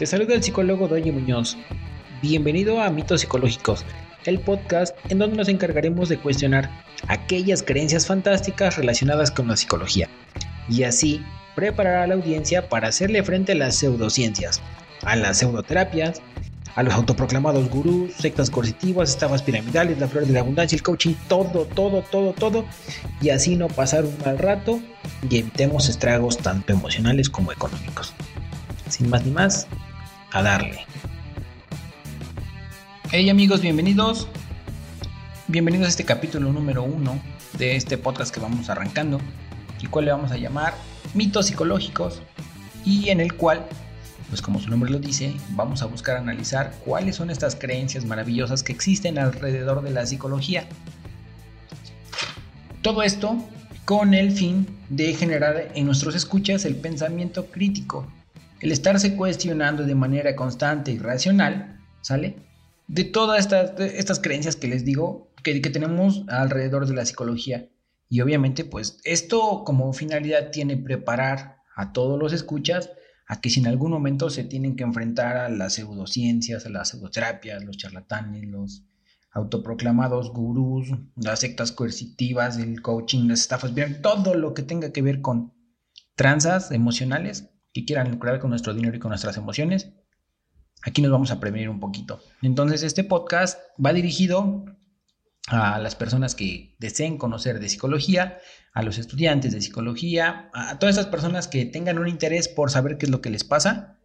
Te 0.00 0.06
saluda 0.06 0.34
el 0.34 0.42
psicólogo 0.42 0.88
Doña 0.88 1.12
Muñoz. 1.12 1.58
Bienvenido 2.22 2.80
a 2.80 2.88
Mitos 2.88 3.20
Psicológicos, 3.20 3.84
el 4.24 4.40
podcast 4.40 4.96
en 5.10 5.18
donde 5.18 5.36
nos 5.36 5.48
encargaremos 5.48 6.08
de 6.08 6.16
cuestionar 6.16 6.70
aquellas 7.08 7.62
creencias 7.62 8.06
fantásticas 8.06 8.78
relacionadas 8.78 9.30
con 9.30 9.48
la 9.48 9.58
psicología 9.58 10.08
y 10.70 10.84
así 10.84 11.22
preparar 11.54 11.96
a 11.96 12.06
la 12.06 12.14
audiencia 12.14 12.66
para 12.70 12.88
hacerle 12.88 13.22
frente 13.22 13.52
a 13.52 13.56
las 13.56 13.76
pseudociencias, 13.76 14.62
a 15.02 15.16
las 15.16 15.36
pseudoterapias, 15.36 16.22
a 16.76 16.82
los 16.82 16.94
autoproclamados 16.94 17.68
gurús, 17.68 18.14
sectas 18.14 18.48
coercitivas, 18.48 19.10
estafas 19.10 19.42
piramidales, 19.42 19.98
la 19.98 20.08
flor 20.08 20.24
de 20.24 20.32
la 20.32 20.40
abundancia, 20.40 20.76
el 20.76 20.82
coaching, 20.82 21.12
todo, 21.28 21.66
todo, 21.66 22.00
todo, 22.10 22.32
todo, 22.32 22.64
y 23.20 23.28
así 23.28 23.54
no 23.54 23.68
pasar 23.68 24.06
un 24.06 24.16
mal 24.24 24.38
rato 24.38 24.80
y 25.28 25.40
evitemos 25.40 25.90
estragos 25.90 26.38
tanto 26.38 26.72
emocionales 26.72 27.28
como 27.28 27.52
económicos. 27.52 28.14
Sin 28.88 29.08
más 29.08 29.24
ni 29.24 29.30
más, 29.30 29.68
a 30.32 30.42
darle. 30.42 30.86
Hey 33.10 33.28
amigos, 33.28 33.60
bienvenidos. 33.60 34.28
Bienvenidos 35.48 35.86
a 35.86 35.90
este 35.90 36.04
capítulo 36.04 36.52
número 36.52 36.84
uno 36.84 37.20
de 37.58 37.74
este 37.74 37.98
podcast 37.98 38.32
que 38.32 38.40
vamos 38.40 38.70
arrancando, 38.70 39.20
y 39.80 39.86
cual 39.86 40.04
le 40.04 40.12
vamos 40.12 40.30
a 40.30 40.36
llamar 40.36 40.74
Mitos 41.14 41.46
Psicológicos, 41.46 42.22
y 42.84 43.08
en 43.08 43.20
el 43.20 43.34
cual 43.34 43.66
pues 44.28 44.40
como 44.40 44.60
su 44.60 44.70
nombre 44.70 44.90
lo 44.90 45.00
dice, 45.00 45.34
vamos 45.50 45.82
a 45.82 45.86
buscar 45.86 46.16
analizar 46.16 46.72
cuáles 46.84 47.16
son 47.16 47.30
estas 47.30 47.56
creencias 47.56 48.04
maravillosas 48.04 48.62
que 48.62 48.72
existen 48.72 49.18
alrededor 49.18 49.82
de 49.82 49.90
la 49.90 50.06
psicología. 50.06 50.68
Todo 52.80 53.02
esto 53.02 53.36
con 53.84 54.14
el 54.14 54.30
fin 54.30 54.68
de 54.88 55.14
generar 55.14 55.72
en 55.74 55.84
nuestros 55.84 56.14
escuchas 56.14 56.64
el 56.64 56.76
pensamiento 56.76 57.46
crítico, 57.46 58.06
el 58.60 58.72
estarse 58.72 59.16
cuestionando 59.16 59.84
de 59.84 59.94
manera 59.94 60.36
constante 60.36 60.92
y 60.92 60.98
racional, 60.98 61.80
¿sale? 62.02 62.36
De 62.86 63.04
todas 63.04 63.40
estas, 63.40 64.18
creencias 64.20 64.56
que 64.56 64.68
les 64.68 64.84
digo 64.84 65.32
que, 65.42 65.60
que 65.62 65.70
tenemos 65.70 66.24
alrededor 66.28 66.86
de 66.86 66.94
la 66.94 67.06
psicología. 67.06 67.68
Y 68.08 68.20
obviamente, 68.20 68.64
pues 68.64 68.98
esto 69.04 69.62
como 69.64 69.92
finalidad 69.92 70.50
tiene 70.50 70.76
preparar 70.76 71.58
a 71.76 71.92
todos 71.92 72.18
los 72.18 72.32
escuchas 72.32 72.90
a 73.26 73.40
que 73.40 73.48
si 73.48 73.60
en 73.60 73.68
algún 73.68 73.92
momento 73.92 74.28
se 74.28 74.42
tienen 74.42 74.74
que 74.74 74.82
enfrentar 74.82 75.36
a 75.36 75.48
las 75.48 75.74
pseudociencias, 75.74 76.66
a 76.66 76.70
las 76.70 76.88
pseudoterapias, 76.88 77.64
los 77.64 77.76
charlatanes, 77.76 78.44
los 78.48 78.84
autoproclamados 79.30 80.32
gurús, 80.32 80.88
las 81.14 81.38
sectas 81.38 81.70
coercitivas, 81.70 82.58
el 82.58 82.82
coaching, 82.82 83.28
las 83.28 83.42
estafas, 83.42 83.72
bien, 83.72 84.02
todo 84.02 84.34
lo 84.34 84.52
que 84.52 84.64
tenga 84.64 84.92
que 84.92 85.02
ver 85.02 85.20
con 85.20 85.54
tranzas 86.16 86.72
emocionales 86.72 87.49
que 87.72 87.84
quieran 87.84 88.10
lucrar 88.10 88.40
con 88.40 88.50
nuestro 88.50 88.74
dinero 88.74 88.96
y 88.96 89.00
con 89.00 89.10
nuestras 89.10 89.36
emociones, 89.36 89.92
aquí 90.82 91.02
nos 91.02 91.10
vamos 91.10 91.30
a 91.30 91.40
prevenir 91.40 91.68
un 91.68 91.80
poquito. 91.80 92.22
Entonces, 92.42 92.82
este 92.82 93.04
podcast 93.04 93.58
va 93.84 93.92
dirigido 93.92 94.64
a 95.48 95.78
las 95.78 95.96
personas 95.96 96.34
que 96.34 96.76
deseen 96.78 97.18
conocer 97.18 97.60
de 97.60 97.68
psicología, 97.68 98.38
a 98.72 98.82
los 98.82 98.98
estudiantes 98.98 99.52
de 99.52 99.60
psicología, 99.60 100.50
a 100.54 100.78
todas 100.78 100.96
esas 100.96 101.10
personas 101.10 101.48
que 101.48 101.66
tengan 101.66 101.98
un 101.98 102.08
interés 102.08 102.48
por 102.48 102.70
saber 102.70 102.98
qué 102.98 103.06
es 103.06 103.10
lo 103.10 103.20
que 103.20 103.30
les 103.30 103.44
pasa, 103.44 103.98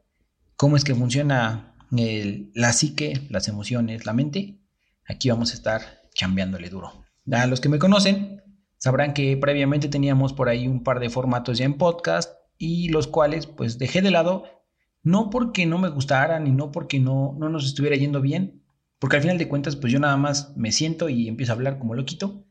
cómo 0.55 0.75
es 0.75 0.83
que 0.83 0.95
funciona 0.95 1.75
la 1.91 2.73
psique, 2.73 3.27
las 3.29 3.47
emociones, 3.47 4.05
la 4.05 4.13
mente. 4.13 4.59
Aquí 5.07 5.29
vamos 5.29 5.51
a 5.51 5.53
estar 5.53 5.81
chambeándole 6.13 6.69
duro. 6.69 7.05
A 7.31 7.45
los 7.45 7.61
que 7.61 7.69
me 7.69 7.79
conocen 7.79 8.41
sabrán 8.77 9.13
que 9.13 9.37
previamente 9.37 9.87
teníamos 9.87 10.33
por 10.33 10.49
ahí 10.49 10.67
un 10.67 10.83
par 10.83 10.99
de 10.99 11.09
formatos 11.09 11.57
ya 11.57 11.65
en 11.65 11.77
podcast 11.77 12.33
y 12.57 12.89
los 12.89 13.07
cuales 13.07 13.47
pues 13.47 13.77
dejé 13.77 14.01
de 14.01 14.11
lado 14.11 14.43
no 15.05 15.29
porque 15.29 15.65
no 15.65 15.77
me 15.77 15.89
gustaran 15.89 16.47
y 16.47 16.51
no 16.51 16.71
porque 16.71 16.99
no, 16.99 17.35
no 17.37 17.49
nos 17.49 17.65
estuviera 17.65 17.95
yendo 17.95 18.21
bien, 18.21 18.63
porque 18.99 19.17
al 19.17 19.21
final 19.21 19.37
de 19.37 19.47
cuentas, 19.47 19.75
pues 19.75 19.93
yo 19.93 19.99
nada 19.99 20.17
más 20.17 20.57
me 20.57 20.71
siento 20.71 21.09
y 21.09 21.27
empiezo 21.27 21.51
a 21.51 21.55
hablar 21.55 21.77
como 21.77 21.93
loquito. 21.93 22.43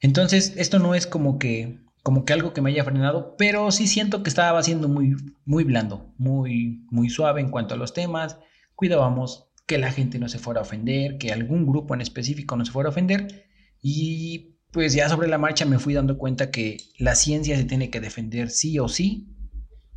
Entonces, 0.00 0.52
esto 0.58 0.78
no 0.78 0.94
es 0.94 1.06
como 1.06 1.38
que, 1.38 1.78
como 2.02 2.26
que 2.26 2.34
algo 2.34 2.52
que 2.52 2.60
me 2.60 2.70
haya 2.70 2.84
frenado, 2.84 3.36
pero 3.38 3.70
sí 3.70 3.86
siento 3.86 4.22
que 4.22 4.28
estaba 4.28 4.62
siendo 4.62 4.86
muy, 4.88 5.16
muy 5.46 5.64
blando, 5.64 6.12
muy, 6.18 6.84
muy 6.90 7.08
suave 7.08 7.40
en 7.40 7.50
cuanto 7.50 7.74
a 7.74 7.78
los 7.78 7.94
temas. 7.94 8.38
Cuidábamos 8.74 9.48
que 9.66 9.78
la 9.78 9.90
gente 9.90 10.18
no 10.18 10.28
se 10.28 10.38
fuera 10.38 10.60
a 10.60 10.64
ofender, 10.64 11.16
que 11.16 11.32
algún 11.32 11.66
grupo 11.66 11.94
en 11.94 12.02
específico 12.02 12.54
no 12.56 12.66
se 12.66 12.72
fuera 12.72 12.88
a 12.88 12.92
ofender. 12.92 13.46
Y 13.80 14.55
pues 14.76 14.92
ya 14.92 15.08
sobre 15.08 15.26
la 15.26 15.38
marcha 15.38 15.64
me 15.64 15.78
fui 15.78 15.94
dando 15.94 16.18
cuenta 16.18 16.50
que 16.50 16.76
la 16.98 17.14
ciencia 17.14 17.56
se 17.56 17.64
tiene 17.64 17.88
que 17.88 17.98
defender 17.98 18.50
sí 18.50 18.78
o 18.78 18.88
sí. 18.88 19.34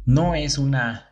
No 0.06 0.36
es 0.36 0.58
una, 0.58 1.10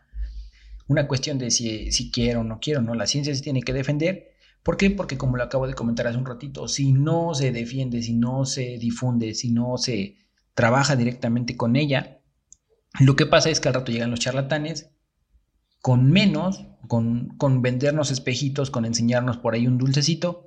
una 0.88 1.06
cuestión 1.06 1.38
de 1.38 1.52
si, 1.52 1.92
si 1.92 2.10
quiero 2.10 2.40
o 2.40 2.44
no 2.46 2.60
quiero, 2.62 2.82
no. 2.82 2.96
La 2.96 3.08
ciencia 3.08 3.36
se 3.36 3.42
tiene 3.42 3.62
que 3.62 3.74
defender 3.74 4.38
¿Por 4.68 4.76
qué? 4.76 4.90
Porque 4.90 5.18
como 5.18 5.38
lo 5.38 5.44
acabo 5.44 5.66
de 5.66 5.76
comentar 5.76 6.08
hace 6.08 6.18
un 6.18 6.26
ratito, 6.26 6.68
si 6.68 6.92
no 6.92 7.34
se 7.34 7.54
defiende, 7.54 8.02
si 8.02 8.12
no 8.12 8.44
se 8.44 8.78
difunde, 8.78 9.34
si 9.34 9.50
no 9.50 9.78
se 9.78 10.18
trabaja 10.56 10.98
directamente 10.98 11.56
con 11.56 11.78
ella, 11.78 12.20
lo 13.00 13.16
que 13.16 13.26
pasa 13.26 13.50
es 13.50 13.62
que 13.62 13.70
al 13.70 13.76
rato 13.76 13.94
llegan 13.94 14.12
los 14.12 14.20
charlatanes 14.20 14.92
con 15.82 16.12
menos, 16.12 16.66
con, 16.90 17.30
con 17.38 17.62
vendernos 17.62 18.12
espejitos, 18.12 18.70
con 18.70 18.84
enseñarnos 18.84 19.38
por 19.38 19.54
ahí 19.54 19.68
un 19.68 19.78
dulcecito, 19.78 20.47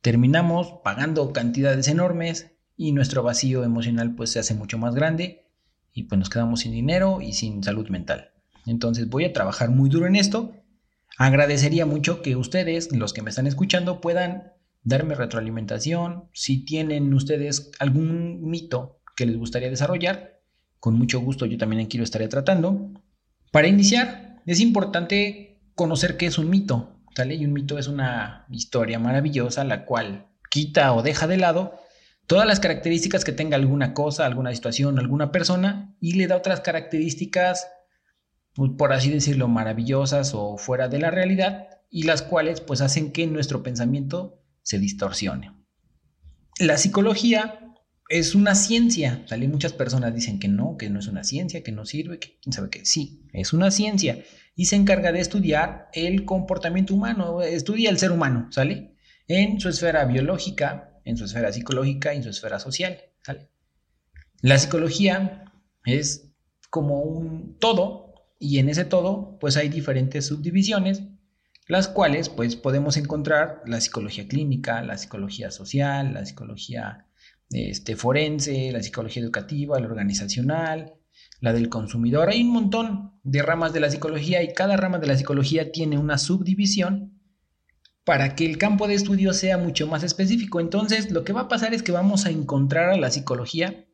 terminamos 0.00 0.74
pagando 0.84 1.32
cantidades 1.32 1.88
enormes 1.88 2.52
y 2.76 2.92
nuestro 2.92 3.22
vacío 3.22 3.64
emocional 3.64 4.14
pues 4.14 4.30
se 4.30 4.38
hace 4.38 4.54
mucho 4.54 4.78
más 4.78 4.94
grande 4.94 5.46
y 5.92 6.04
pues 6.04 6.18
nos 6.18 6.30
quedamos 6.30 6.60
sin 6.60 6.72
dinero 6.72 7.20
y 7.20 7.32
sin 7.32 7.62
salud 7.62 7.88
mental. 7.88 8.30
Entonces 8.66 9.08
voy 9.08 9.24
a 9.24 9.32
trabajar 9.32 9.70
muy 9.70 9.90
duro 9.90 10.06
en 10.06 10.16
esto 10.16 10.54
Agradecería 11.20 11.84
mucho 11.84 12.22
que 12.22 12.34
ustedes, 12.34 12.96
los 12.96 13.12
que 13.12 13.20
me 13.20 13.28
están 13.28 13.46
escuchando, 13.46 14.00
puedan 14.00 14.54
darme 14.84 15.14
retroalimentación. 15.14 16.30
Si 16.32 16.64
tienen 16.64 17.12
ustedes 17.12 17.70
algún 17.78 18.40
mito 18.48 19.02
que 19.16 19.26
les 19.26 19.36
gustaría 19.36 19.68
desarrollar, 19.68 20.40
con 20.78 20.94
mucho 20.94 21.20
gusto 21.20 21.44
yo 21.44 21.58
también 21.58 21.84
aquí 21.84 21.98
lo 21.98 22.04
estaré 22.04 22.28
tratando. 22.28 22.90
Para 23.52 23.68
iniciar, 23.68 24.40
es 24.46 24.60
importante 24.60 25.60
conocer 25.74 26.16
qué 26.16 26.24
es 26.24 26.38
un 26.38 26.48
mito. 26.48 26.96
Y 27.16 27.44
un 27.44 27.52
mito 27.52 27.78
es 27.78 27.86
una 27.86 28.46
historia 28.50 28.98
maravillosa 28.98 29.64
la 29.64 29.84
cual 29.84 30.28
quita 30.48 30.92
o 30.94 31.02
deja 31.02 31.26
de 31.26 31.36
lado 31.36 31.78
todas 32.26 32.46
las 32.46 32.60
características 32.60 33.24
que 33.24 33.32
tenga 33.32 33.56
alguna 33.56 33.92
cosa, 33.92 34.24
alguna 34.24 34.54
situación, 34.54 34.98
alguna 34.98 35.32
persona 35.32 35.94
y 36.00 36.14
le 36.14 36.28
da 36.28 36.36
otras 36.36 36.60
características 36.60 37.68
pues, 38.54 38.72
por 38.76 38.92
así 38.92 39.10
decirlo, 39.10 39.48
maravillosas 39.48 40.32
o 40.34 40.56
fuera 40.56 40.88
de 40.88 40.98
la 40.98 41.10
realidad 41.10 41.68
y 41.90 42.04
las 42.04 42.22
cuales 42.22 42.60
pues 42.60 42.80
hacen 42.80 43.12
que 43.12 43.26
nuestro 43.26 43.62
pensamiento 43.62 44.40
se 44.62 44.78
distorsione. 44.78 45.52
La 46.58 46.78
psicología 46.78 47.69
es 48.10 48.34
una 48.34 48.56
ciencia. 48.56 49.24
Muchas 49.48 49.72
personas 49.72 50.12
dicen 50.14 50.38
que 50.40 50.48
no, 50.48 50.76
que 50.76 50.90
no 50.90 50.98
es 50.98 51.06
una 51.06 51.24
ciencia, 51.24 51.62
que 51.62 51.72
no 51.72 51.86
sirve, 51.86 52.18
que 52.18 52.38
quién 52.42 52.52
sabe 52.52 52.68
que 52.68 52.84
sí, 52.84 53.22
es 53.32 53.52
una 53.52 53.70
ciencia 53.70 54.22
y 54.56 54.66
se 54.66 54.76
encarga 54.76 55.12
de 55.12 55.20
estudiar 55.20 55.88
el 55.94 56.24
comportamiento 56.24 56.92
humano, 56.92 57.40
estudia 57.40 57.88
el 57.88 57.98
ser 57.98 58.10
humano, 58.10 58.48
¿sale? 58.50 58.96
En 59.28 59.60
su 59.60 59.68
esfera 59.68 60.04
biológica, 60.04 61.00
en 61.04 61.16
su 61.16 61.24
esfera 61.24 61.52
psicológica 61.52 62.12
y 62.12 62.18
en 62.18 62.24
su 62.24 62.30
esfera 62.30 62.58
social, 62.58 62.98
¿sale? 63.22 63.48
La 64.42 64.58
psicología 64.58 65.44
es 65.84 66.32
como 66.68 67.02
un 67.02 67.56
todo 67.58 68.14
y 68.40 68.58
en 68.58 68.68
ese 68.68 68.84
todo, 68.84 69.38
pues 69.38 69.56
hay 69.56 69.68
diferentes 69.68 70.26
subdivisiones, 70.26 71.04
las 71.70 71.86
cuales 71.86 72.28
pues 72.28 72.56
podemos 72.56 72.96
encontrar 72.96 73.62
la 73.64 73.80
psicología 73.80 74.26
clínica, 74.26 74.82
la 74.82 74.98
psicología 74.98 75.52
social, 75.52 76.12
la 76.14 76.26
psicología 76.26 77.06
este, 77.50 77.94
forense, 77.94 78.72
la 78.72 78.82
psicología 78.82 79.22
educativa, 79.22 79.78
la 79.78 79.86
organizacional, 79.86 80.94
la 81.40 81.52
del 81.52 81.68
consumidor. 81.68 82.28
Hay 82.28 82.42
un 82.42 82.50
montón 82.50 83.12
de 83.22 83.42
ramas 83.42 83.72
de 83.72 83.78
la 83.78 83.88
psicología 83.88 84.42
y 84.42 84.52
cada 84.52 84.76
rama 84.76 84.98
de 84.98 85.06
la 85.06 85.16
psicología 85.16 85.70
tiene 85.70 85.96
una 85.96 86.18
subdivisión 86.18 87.20
para 88.04 88.34
que 88.34 88.46
el 88.46 88.58
campo 88.58 88.88
de 88.88 88.94
estudio 88.94 89.32
sea 89.32 89.56
mucho 89.56 89.86
más 89.86 90.02
específico. 90.02 90.58
Entonces, 90.58 91.12
lo 91.12 91.22
que 91.22 91.32
va 91.32 91.42
a 91.42 91.48
pasar 91.48 91.72
es 91.72 91.84
que 91.84 91.92
vamos 91.92 92.26
a 92.26 92.30
encontrar 92.30 92.90
a 92.90 92.96
la 92.96 93.12
psicología 93.12 93.86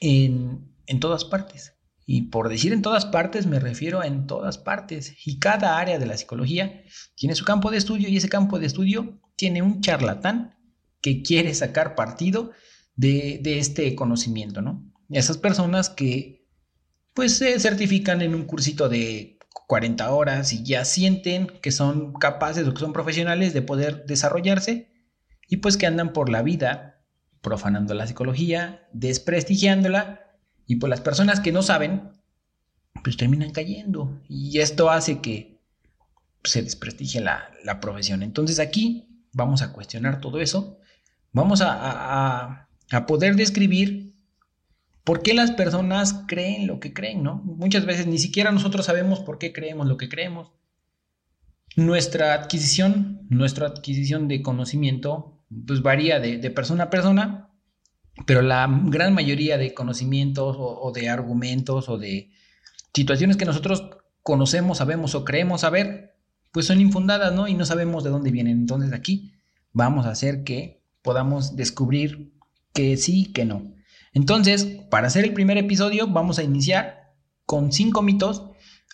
en, 0.00 0.72
en 0.86 1.00
todas 1.00 1.24
partes. 1.24 1.75
Y 2.08 2.28
por 2.28 2.48
decir 2.48 2.72
en 2.72 2.82
todas 2.82 3.04
partes 3.04 3.46
me 3.46 3.58
refiero 3.58 4.00
a 4.00 4.06
en 4.06 4.28
todas 4.28 4.58
partes. 4.58 5.14
Y 5.26 5.40
cada 5.40 5.78
área 5.78 5.98
de 5.98 6.06
la 6.06 6.16
psicología 6.16 6.84
tiene 7.16 7.34
su 7.34 7.44
campo 7.44 7.70
de 7.72 7.78
estudio 7.78 8.08
y 8.08 8.16
ese 8.16 8.28
campo 8.28 8.60
de 8.60 8.66
estudio 8.66 9.20
tiene 9.34 9.60
un 9.60 9.80
charlatán 9.80 10.56
que 11.02 11.22
quiere 11.22 11.52
sacar 11.52 11.96
partido 11.96 12.52
de, 12.94 13.40
este 13.58 13.94
conocimiento, 13.94 14.62
¿no? 14.62 14.90
Esas 15.10 15.36
personas 15.36 15.90
que 15.90 16.46
pues 17.12 17.36
se 17.36 17.58
certifican 17.58 18.22
en 18.22 18.34
un 18.34 18.44
cursito 18.44 18.88
de 18.88 19.38
40 19.66 20.10
horas 20.10 20.52
y 20.52 20.62
ya 20.62 20.84
sienten 20.84 21.46
que 21.46 21.72
son 21.72 22.12
capaces 22.14 22.66
o 22.66 22.74
que 22.74 22.80
son 22.80 22.92
profesionales 22.92 23.52
de 23.52 23.62
poder 23.62 24.04
desarrollarse 24.06 24.92
y 25.48 25.58
pues 25.58 25.76
que 25.76 25.86
andan 25.86 26.12
por 26.12 26.28
la 26.28 26.42
vida 26.42 27.04
profanando 27.40 27.94
la 27.94 28.06
psicología, 28.06 28.88
desprestigiándola 28.92 30.25
y 30.66 30.76
pues 30.76 30.90
las 30.90 31.00
personas 31.00 31.40
que 31.40 31.52
no 31.52 31.62
saben, 31.62 32.10
pues 33.02 33.16
terminan 33.16 33.52
cayendo. 33.52 34.20
Y 34.28 34.58
esto 34.58 34.90
hace 34.90 35.20
que 35.20 35.60
se 36.42 36.62
desprestigie 36.62 37.20
la, 37.20 37.50
la 37.64 37.80
profesión. 37.80 38.22
Entonces 38.22 38.58
aquí 38.58 39.06
vamos 39.32 39.62
a 39.62 39.72
cuestionar 39.72 40.20
todo 40.20 40.40
eso. 40.40 40.78
Vamos 41.32 41.60
a, 41.60 42.68
a, 42.90 43.06
poder 43.06 43.36
describir 43.36 44.14
por 45.04 45.22
qué 45.22 45.34
las 45.34 45.50
personas 45.50 46.24
creen 46.26 46.66
lo 46.66 46.80
que 46.80 46.92
creen, 46.94 47.22
¿no? 47.22 47.42
Muchas 47.44 47.84
veces 47.84 48.06
ni 48.06 48.18
siquiera 48.18 48.50
nosotros 48.50 48.86
sabemos 48.86 49.20
por 49.20 49.38
qué 49.38 49.52
creemos 49.52 49.86
lo 49.86 49.98
que 49.98 50.08
creemos. 50.08 50.52
Nuestra 51.76 52.32
adquisición, 52.32 53.26
nuestra 53.28 53.66
adquisición 53.66 54.28
de 54.28 54.40
conocimiento, 54.40 55.44
pues 55.66 55.82
varía 55.82 56.18
de, 56.20 56.38
de 56.38 56.50
persona 56.50 56.84
a 56.84 56.90
persona, 56.90 57.45
pero 58.24 58.40
la 58.42 58.66
gran 58.84 59.12
mayoría 59.12 59.58
de 59.58 59.74
conocimientos 59.74 60.56
o, 60.58 60.90
de 60.92 61.08
argumentos 61.08 61.88
o 61.88 61.98
de 61.98 62.30
situaciones 62.94 63.36
que 63.36 63.44
nosotros 63.44 63.90
conocemos, 64.22 64.78
sabemos 64.78 65.14
o 65.14 65.24
creemos 65.24 65.60
saber, 65.60 66.16
pues 66.52 66.66
son 66.66 66.80
infundadas, 66.80 67.34
¿no? 67.34 67.46
Y 67.46 67.54
no 67.54 67.66
sabemos 67.66 68.04
de 68.04 68.10
dónde 68.10 68.30
vienen. 68.30 68.58
Entonces 68.58 68.92
aquí 68.92 69.34
vamos 69.72 70.06
a 70.06 70.10
hacer 70.10 70.44
que 70.44 70.82
podamos 71.02 71.56
descubrir 71.56 72.32
que 72.72 72.96
sí, 72.96 73.32
que 73.32 73.44
no. 73.44 73.74
Entonces, 74.14 74.64
para 74.90 75.08
hacer 75.08 75.24
el 75.24 75.34
primer 75.34 75.58
episodio, 75.58 76.06
vamos 76.06 76.38
a 76.38 76.42
iniciar 76.42 77.12
con 77.44 77.70
cinco 77.70 78.00
mitos 78.00 78.44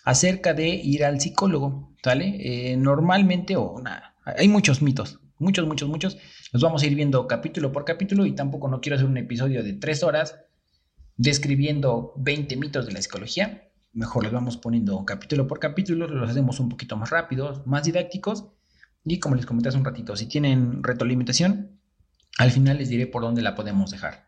acerca 0.03 0.53
de 0.53 0.67
ir 0.69 1.05
al 1.05 1.21
psicólogo, 1.21 1.95
¿sale? 2.03 2.71
Eh, 2.71 2.77
normalmente, 2.77 3.55
o 3.55 3.81
hay 4.25 4.47
muchos 4.49 4.81
mitos, 4.81 5.19
muchos, 5.43 5.67
muchos, 5.67 5.89
muchos. 5.89 6.17
Los 6.51 6.63
vamos 6.63 6.81
a 6.81 6.87
ir 6.87 6.95
viendo 6.95 7.27
capítulo 7.27 7.71
por 7.71 7.85
capítulo 7.85 8.25
y 8.25 8.33
tampoco 8.33 8.67
no 8.67 8.81
quiero 8.81 8.95
hacer 8.95 9.07
un 9.07 9.17
episodio 9.17 9.63
de 9.63 9.73
tres 9.73 10.01
horas 10.03 10.39
describiendo 11.17 12.13
20 12.17 12.57
mitos 12.57 12.85
de 12.85 12.93
la 12.93 13.01
psicología. 13.01 13.69
Mejor 13.91 14.23
los 14.23 14.33
vamos 14.33 14.57
poniendo 14.57 15.05
capítulo 15.05 15.45
por 15.45 15.59
capítulo, 15.59 16.07
los 16.07 16.29
hacemos 16.29 16.59
un 16.59 16.69
poquito 16.69 16.97
más 16.97 17.11
rápidos, 17.11 17.67
más 17.67 17.83
didácticos. 17.83 18.47
Y 19.05 19.19
como 19.19 19.35
les 19.35 19.45
comenté 19.45 19.69
hace 19.69 19.77
un 19.77 19.85
ratito, 19.85 20.15
si 20.15 20.25
tienen 20.25 20.81
retroalimentación, 20.81 21.79
al 22.37 22.51
final 22.51 22.77
les 22.77 22.89
diré 22.89 23.05
por 23.05 23.21
dónde 23.21 23.41
la 23.41 23.53
podemos 23.53 23.91
dejar. 23.91 24.27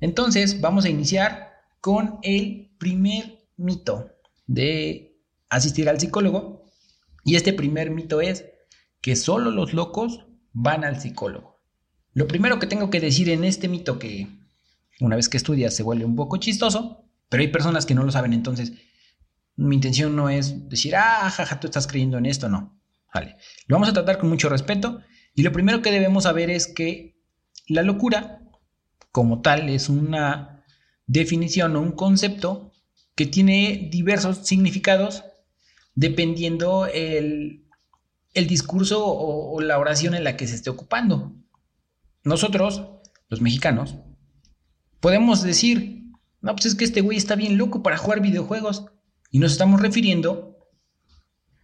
Entonces, 0.00 0.60
vamos 0.60 0.84
a 0.84 0.90
iniciar 0.90 1.52
con 1.80 2.18
el 2.22 2.74
primer 2.78 3.38
mito 3.56 4.10
de 4.46 5.16
asistir 5.48 5.88
al 5.88 6.00
psicólogo. 6.00 6.66
Y 7.24 7.36
este 7.36 7.52
primer 7.52 7.90
mito 7.90 8.20
es 8.20 8.46
que 9.00 9.16
solo 9.16 9.50
los 9.50 9.72
locos 9.72 10.26
van 10.52 10.84
al 10.84 11.00
psicólogo. 11.00 11.60
Lo 12.14 12.26
primero 12.26 12.58
que 12.58 12.66
tengo 12.66 12.90
que 12.90 13.00
decir 13.00 13.30
en 13.30 13.44
este 13.44 13.68
mito 13.68 13.98
que 13.98 14.28
una 15.00 15.16
vez 15.16 15.28
que 15.28 15.36
estudias 15.36 15.74
se 15.74 15.82
vuelve 15.82 16.04
un 16.04 16.16
poco 16.16 16.36
chistoso, 16.36 17.04
pero 17.28 17.42
hay 17.42 17.48
personas 17.48 17.86
que 17.86 17.94
no 17.94 18.02
lo 18.02 18.12
saben, 18.12 18.32
entonces 18.32 18.72
mi 19.56 19.76
intención 19.76 20.14
no 20.14 20.28
es 20.28 20.68
decir, 20.68 20.94
ah, 20.96 21.30
jaja, 21.30 21.60
tú 21.60 21.66
estás 21.66 21.86
creyendo 21.86 22.18
en 22.18 22.26
esto, 22.26 22.48
no. 22.48 22.78
Vale, 23.14 23.36
lo 23.66 23.76
vamos 23.76 23.88
a 23.88 23.92
tratar 23.92 24.18
con 24.18 24.28
mucho 24.28 24.48
respeto 24.48 25.00
y 25.34 25.42
lo 25.42 25.52
primero 25.52 25.82
que 25.82 25.90
debemos 25.90 26.24
saber 26.24 26.50
es 26.50 26.66
que 26.66 27.20
la 27.66 27.82
locura 27.82 28.42
como 29.10 29.42
tal 29.42 29.68
es 29.68 29.88
una 29.88 30.64
definición 31.06 31.76
o 31.76 31.80
un 31.80 31.92
concepto 31.92 32.72
que 33.14 33.26
tiene 33.26 33.88
diversos 33.90 34.46
significados 34.46 35.24
dependiendo 35.94 36.86
el 36.86 37.61
el 38.34 38.46
discurso 38.46 39.04
o, 39.04 39.60
la 39.60 39.78
oración 39.78 40.14
en 40.14 40.24
la 40.24 40.36
que 40.36 40.46
se 40.46 40.54
esté 40.54 40.70
ocupando. 40.70 41.34
Nosotros, 42.24 42.82
los 43.28 43.40
mexicanos, 43.40 43.96
podemos 45.00 45.42
decir, 45.42 46.04
no, 46.40 46.54
pues 46.54 46.66
es 46.66 46.74
que 46.74 46.84
este 46.84 47.00
güey 47.00 47.18
está 47.18 47.34
bien 47.34 47.58
loco 47.58 47.82
para 47.82 47.98
jugar 47.98 48.20
videojuegos. 48.20 48.86
Y 49.30 49.38
nos 49.38 49.52
estamos 49.52 49.80
refiriendo 49.80 50.58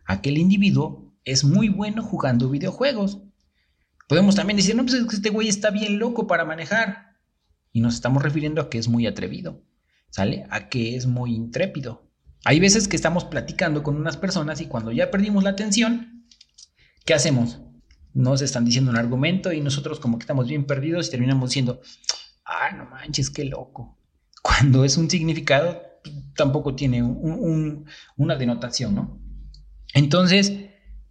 a 0.06 0.20
que 0.20 0.30
el 0.30 0.38
individuo 0.38 1.14
es 1.24 1.44
muy 1.44 1.68
bueno 1.68 2.02
jugando 2.02 2.48
videojuegos. 2.48 3.20
Podemos 4.08 4.34
también 4.34 4.56
decir, 4.56 4.74
no, 4.74 4.84
pues 4.84 4.94
es 4.94 5.06
que 5.06 5.16
este 5.16 5.30
güey 5.30 5.48
está 5.48 5.70
bien 5.70 5.98
loco 5.98 6.26
para 6.26 6.44
manejar. 6.44 7.18
Y 7.72 7.80
nos 7.80 7.94
estamos 7.94 8.22
refiriendo 8.22 8.62
a 8.62 8.70
que 8.70 8.78
es 8.78 8.88
muy 8.88 9.06
atrevido, 9.06 9.62
¿sale? 10.10 10.46
A 10.50 10.68
que 10.68 10.96
es 10.96 11.06
muy 11.06 11.34
intrépido. 11.34 12.10
Hay 12.44 12.60
veces 12.60 12.88
que 12.88 12.96
estamos 12.96 13.24
platicando 13.24 13.82
con 13.82 13.96
unas 13.96 14.16
personas 14.16 14.60
y 14.60 14.66
cuando 14.66 14.92
ya 14.92 15.10
perdimos 15.10 15.44
la 15.44 15.50
atención, 15.50 16.17
¿qué 17.04 17.14
hacemos? 17.14 17.60
Nos 18.14 18.42
están 18.42 18.64
diciendo 18.64 18.90
un 18.90 18.96
argumento 18.96 19.52
y 19.52 19.60
nosotros 19.60 20.00
como 20.00 20.18
que 20.18 20.24
estamos 20.24 20.48
bien 20.48 20.66
perdidos 20.66 21.08
y 21.08 21.10
terminamos 21.10 21.50
diciendo, 21.50 21.80
ah, 22.44 22.70
no 22.76 22.86
manches, 22.86 23.30
qué 23.30 23.44
loco. 23.44 23.98
Cuando 24.42 24.84
es 24.84 24.96
un 24.96 25.10
significado, 25.10 25.82
tampoco 26.36 26.74
tiene 26.74 27.02
una 27.02 28.36
denotación, 28.36 28.94
¿no? 28.94 29.20
Entonces, 29.94 30.52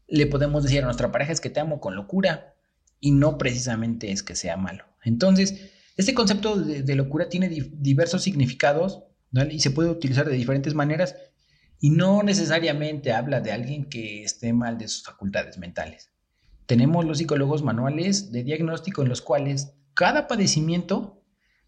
le 0.07 0.25
podemos 0.27 0.63
decir 0.63 0.81
a 0.81 0.85
nuestra 0.85 1.11
pareja 1.11 1.31
es 1.31 1.41
que 1.41 1.49
te 1.49 1.59
amo 1.59 1.79
con 1.79 1.95
locura 1.95 2.55
y 2.99 3.11
no 3.11 3.37
precisamente 3.37 4.11
es 4.11 4.23
que 4.23 4.35
sea 4.35 4.57
malo. 4.57 4.85
Entonces, 5.03 5.71
este 5.97 6.13
concepto 6.13 6.55
de, 6.55 6.95
locura 6.95 7.29
tiene 7.29 7.49
diversos 7.49 8.23
significados 8.23 9.03
y 9.49 9.59
se 9.59 9.71
puede 9.71 9.89
utilizar 9.89 10.27
de 10.27 10.35
diferentes 10.35 10.73
maneras 10.73 11.15
y 11.79 11.91
no 11.91 12.23
necesariamente 12.23 13.13
habla 13.13 13.41
de 13.41 13.51
alguien 13.51 13.85
que 13.85 14.23
esté 14.23 14.53
mal 14.53 14.77
de 14.77 14.87
sus 14.87 15.03
facultades 15.03 15.57
mentales. 15.57 16.11
Tenemos 16.65 17.05
los 17.05 17.19
psicólogos 17.19 17.63
manuales 17.63 18.31
de 18.31 18.43
diagnóstico 18.43 19.03
en 19.03 19.09
los 19.09 19.21
cuales 19.21 19.73
cada 19.93 20.27
padecimiento, 20.27 21.23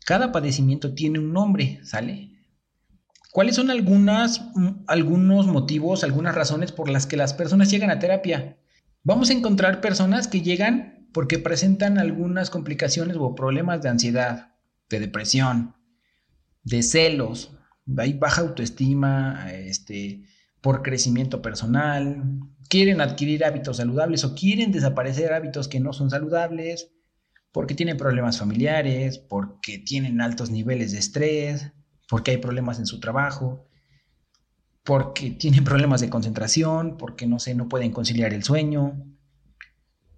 cada 0.06 0.32
padecimiento 0.32 0.94
tiene 0.94 1.20
un 1.20 1.32
nombre, 1.32 1.80
¿sale? 1.84 2.32
¿Cuáles 3.32 3.56
son 3.56 3.68
mm, 3.68 4.84
algunos 4.88 5.48
motivos, 5.48 6.04
algunas 6.04 6.36
razones 6.36 6.72
por 6.72 6.90
las 6.90 7.06
que 7.06 7.18
las 7.18 7.34
personas 7.34 7.70
llegan 7.70 7.92
a 7.92 8.00
terapia? 8.00 8.58
Vamos 9.04 9.30
a 9.30 9.34
encontrar 9.34 9.82
personas 9.82 10.28
que 10.28 10.42
llegan 10.42 11.08
porque 11.14 11.40
presentan 11.40 11.98
algunas 11.98 12.50
complicaciones 12.50 13.18
o 13.20 13.36
problemas 13.36 13.82
de 13.82 13.90
ansiedad, 13.90 14.56
de 14.90 15.00
depresión, 15.00 15.76
de 16.64 16.84
celos, 16.84 17.52
hay 17.98 18.14
baja 18.14 18.42
autoestima, 18.42 19.52
este, 19.52 20.24
por 20.62 20.82
crecimiento 20.82 21.42
personal, 21.42 22.24
quieren 22.70 23.02
adquirir 23.02 23.44
hábitos 23.46 23.78
saludables 23.78 24.24
o 24.24 24.36
quieren 24.36 24.72
desaparecer 24.72 25.34
hábitos 25.34 25.68
que 25.68 25.80
no 25.80 25.94
son 25.94 26.10
saludables, 26.10 26.92
porque 27.52 27.74
tienen 27.74 27.98
problemas 27.98 28.38
familiares, 28.38 29.18
porque 29.18 29.80
tienen 29.80 30.22
altos 30.22 30.52
niveles 30.52 30.92
de 30.92 31.00
estrés, 31.00 31.72
porque 32.08 32.32
hay 32.32 32.38
problemas 32.38 32.80
en 32.80 32.86
su 32.86 33.00
trabajo, 33.00 33.68
porque 34.84 35.32
tienen 35.32 35.64
problemas 35.64 36.02
de 36.02 36.10
concentración, 36.10 36.98
porque 36.98 37.28
no 37.28 37.40
sé, 37.40 37.56
no 37.56 37.68
pueden 37.70 37.92
conciliar 37.92 38.34
el 38.34 38.44
sueño, 38.44 39.04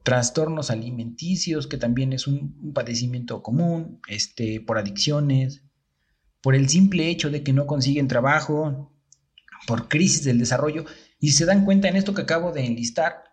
trastornos 0.03 0.71
alimenticios, 0.71 1.67
que 1.67 1.77
también 1.77 2.13
es 2.13 2.27
un, 2.27 2.73
padecimiento 2.73 3.43
común, 3.43 3.99
este, 4.07 4.61
por 4.61 4.77
adicciones, 4.77 5.63
por 6.41 6.55
el 6.55 6.69
simple 6.69 7.09
hecho 7.09 7.29
de 7.29 7.43
que 7.43 7.53
no 7.53 7.67
consiguen 7.67 8.07
trabajo, 8.07 8.91
por 9.67 9.87
crisis 9.87 10.23
del 10.23 10.39
desarrollo, 10.39 10.85
y 11.19 11.31
se 11.31 11.45
dan 11.45 11.65
cuenta 11.65 11.87
en 11.87 11.95
esto 11.95 12.13
que 12.13 12.23
acabo 12.23 12.51
de 12.51 12.65
enlistar, 12.65 13.23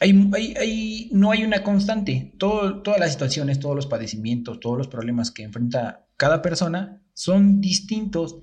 hay, 0.00 1.08
no 1.12 1.30
hay 1.30 1.44
una 1.44 1.62
constante. 1.62 2.34
todas 2.38 2.98
las 2.98 3.12
situaciones, 3.12 3.60
todos 3.60 3.76
los 3.76 3.86
padecimientos, 3.86 4.60
todos 4.60 4.76
los 4.76 4.88
problemas 4.88 5.30
que 5.30 5.44
enfrenta 5.44 6.06
cada 6.16 6.42
persona 6.42 7.02
son 7.14 7.60
distintos 7.60 8.38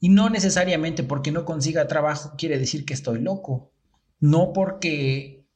y 0.00 0.08
no 0.08 0.30
necesariamente 0.30 1.02
porque 1.02 1.30
no 1.30 1.44
consiga 1.44 1.86
trabajo 1.86 2.34
quiere 2.36 2.58
decir 2.58 2.84
que 2.84 2.94
estoy 2.94 3.20
loco. 3.20 3.72
No 4.18 4.52
porque 4.52 5.46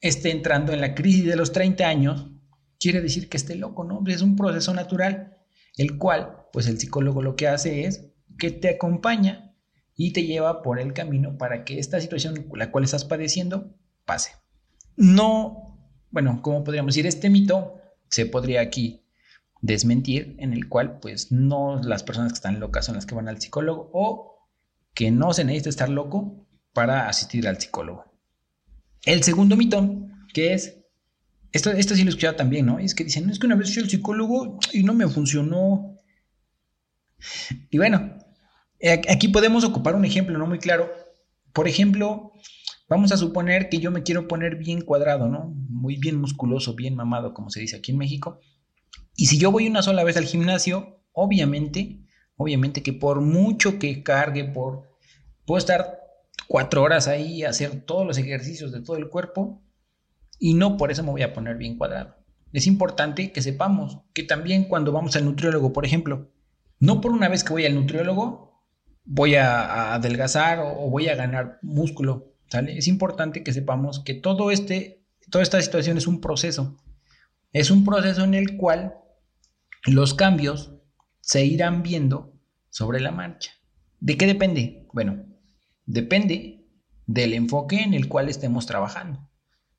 esté 0.00 0.30
entrando 0.30 0.72
en 0.72 0.80
la 0.80 0.94
crisis 0.94 1.24
de 1.24 1.36
los 1.36 1.52
30 1.52 1.86
años 1.86 2.30
quiere 2.78 3.00
decir 3.00 3.28
que 3.28 3.36
esté 3.36 3.56
loco, 3.56 3.84
¿no? 3.84 4.02
Es 4.06 4.22
un 4.22 4.36
proceso 4.36 4.72
natural 4.74 5.36
el 5.76 5.96
cual, 5.96 6.37
pues 6.52 6.66
el 6.66 6.78
psicólogo 6.78 7.22
lo 7.22 7.36
que 7.36 7.48
hace 7.48 7.84
es 7.84 8.06
que 8.38 8.50
te 8.50 8.68
acompaña 8.68 9.54
y 9.94 10.12
te 10.12 10.24
lleva 10.24 10.62
por 10.62 10.78
el 10.78 10.92
camino 10.92 11.38
para 11.38 11.64
que 11.64 11.78
esta 11.78 12.00
situación, 12.00 12.48
la 12.54 12.70
cual 12.70 12.84
estás 12.84 13.04
padeciendo, 13.04 13.74
pase. 14.04 14.32
No, 14.96 15.78
bueno, 16.10 16.40
como 16.42 16.64
podríamos 16.64 16.94
decir, 16.94 17.06
este 17.06 17.30
mito 17.30 17.74
se 18.08 18.26
podría 18.26 18.60
aquí 18.60 19.04
desmentir, 19.60 20.36
en 20.38 20.52
el 20.52 20.68
cual, 20.68 21.00
pues, 21.00 21.32
no 21.32 21.80
las 21.82 22.04
personas 22.04 22.32
que 22.32 22.36
están 22.36 22.60
locas 22.60 22.86
son 22.86 22.94
las 22.94 23.06
que 23.06 23.14
van 23.14 23.28
al 23.28 23.40
psicólogo 23.40 23.90
o 23.92 24.48
que 24.94 25.10
no 25.10 25.32
se 25.32 25.44
necesita 25.44 25.70
estar 25.70 25.88
loco 25.88 26.46
para 26.72 27.08
asistir 27.08 27.48
al 27.48 27.60
psicólogo. 27.60 28.04
El 29.04 29.22
segundo 29.22 29.56
mito, 29.56 29.96
que 30.32 30.54
es 30.54 30.78
esto, 31.52 31.70
esto 31.70 31.94
sí 31.94 32.02
lo 32.02 32.08
he 32.08 32.10
escuchado 32.10 32.36
también, 32.36 32.66
¿no? 32.66 32.78
Es 32.78 32.94
que 32.94 33.04
dicen, 33.04 33.30
es 33.30 33.38
que 33.38 33.46
una 33.46 33.56
vez 33.56 33.72
fui 33.72 33.82
al 33.82 33.88
psicólogo 33.88 34.58
y 34.72 34.82
no 34.82 34.94
me 34.94 35.08
funcionó. 35.08 35.97
Y 37.70 37.78
bueno, 37.78 38.18
eh, 38.80 39.00
aquí 39.10 39.28
podemos 39.28 39.64
ocupar 39.64 39.94
un 39.94 40.04
ejemplo, 40.04 40.38
¿no? 40.38 40.46
Muy 40.46 40.58
claro. 40.58 40.90
Por 41.52 41.68
ejemplo, 41.68 42.32
vamos 42.88 43.12
a 43.12 43.16
suponer 43.16 43.68
que 43.68 43.78
yo 43.78 43.90
me 43.90 44.02
quiero 44.02 44.28
poner 44.28 44.56
bien 44.56 44.82
cuadrado, 44.82 45.28
¿no? 45.28 45.54
Muy 45.68 45.96
bien 45.96 46.16
musculoso, 46.16 46.74
bien 46.74 46.94
mamado, 46.94 47.34
como 47.34 47.50
se 47.50 47.60
dice 47.60 47.76
aquí 47.76 47.92
en 47.92 47.98
México. 47.98 48.40
Y 49.16 49.26
si 49.26 49.38
yo 49.38 49.50
voy 49.50 49.66
una 49.66 49.82
sola 49.82 50.04
vez 50.04 50.16
al 50.16 50.26
gimnasio, 50.26 51.02
obviamente, 51.12 52.00
obviamente 52.36 52.82
que 52.82 52.92
por 52.92 53.20
mucho 53.20 53.78
que 53.78 54.02
cargue, 54.02 54.44
por 54.44 54.88
puedo 55.44 55.58
estar 55.58 55.98
cuatro 56.46 56.82
horas 56.82 57.08
ahí 57.08 57.42
hacer 57.42 57.80
todos 57.82 58.06
los 58.06 58.18
ejercicios 58.18 58.70
de 58.70 58.80
todo 58.80 58.96
el 58.96 59.08
cuerpo 59.08 59.62
y 60.38 60.54
no 60.54 60.76
por 60.76 60.90
eso 60.90 61.02
me 61.02 61.10
voy 61.10 61.22
a 61.22 61.32
poner 61.32 61.56
bien 61.56 61.76
cuadrado. 61.76 62.14
Es 62.52 62.66
importante 62.66 63.32
que 63.32 63.42
sepamos 63.42 63.98
que 64.14 64.22
también 64.22 64.64
cuando 64.64 64.92
vamos 64.92 65.16
al 65.16 65.24
nutriólogo, 65.24 65.72
por 65.72 65.84
ejemplo, 65.84 66.30
no 66.80 67.00
por 67.00 67.12
una 67.12 67.28
vez 67.28 67.44
que 67.44 67.52
voy 67.52 67.66
al 67.66 67.74
nutriólogo 67.74 68.48
voy 69.08 69.36
a, 69.36 69.94
adelgazar 69.94 70.60
o, 70.60 70.90
voy 70.90 71.08
a 71.08 71.16
ganar 71.16 71.58
músculo, 71.62 72.34
¿sale? 72.48 72.76
Es 72.76 72.86
importante 72.88 73.42
que 73.42 73.52
sepamos 73.52 74.00
que 74.04 74.14
todo 74.14 74.50
este, 74.50 75.02
toda 75.30 75.42
esta 75.42 75.60
situación 75.62 75.96
es 75.96 76.06
un 76.06 76.20
proceso. 76.20 76.76
Es 77.52 77.70
un 77.70 77.84
proceso 77.84 78.22
en 78.24 78.34
el 78.34 78.58
cual 78.58 78.94
los 79.86 80.12
cambios 80.12 80.74
se 81.20 81.44
irán 81.44 81.82
viendo 81.82 82.34
sobre 82.68 83.00
la 83.00 83.10
marcha. 83.10 83.52
¿De 83.98 84.18
qué 84.18 84.26
depende? 84.26 84.86
Bueno, 84.92 85.24
depende 85.86 86.66
del 87.06 87.32
enfoque 87.32 87.82
en 87.82 87.94
el 87.94 88.08
cual 88.08 88.28
estemos 88.28 88.66
trabajando. 88.66 89.30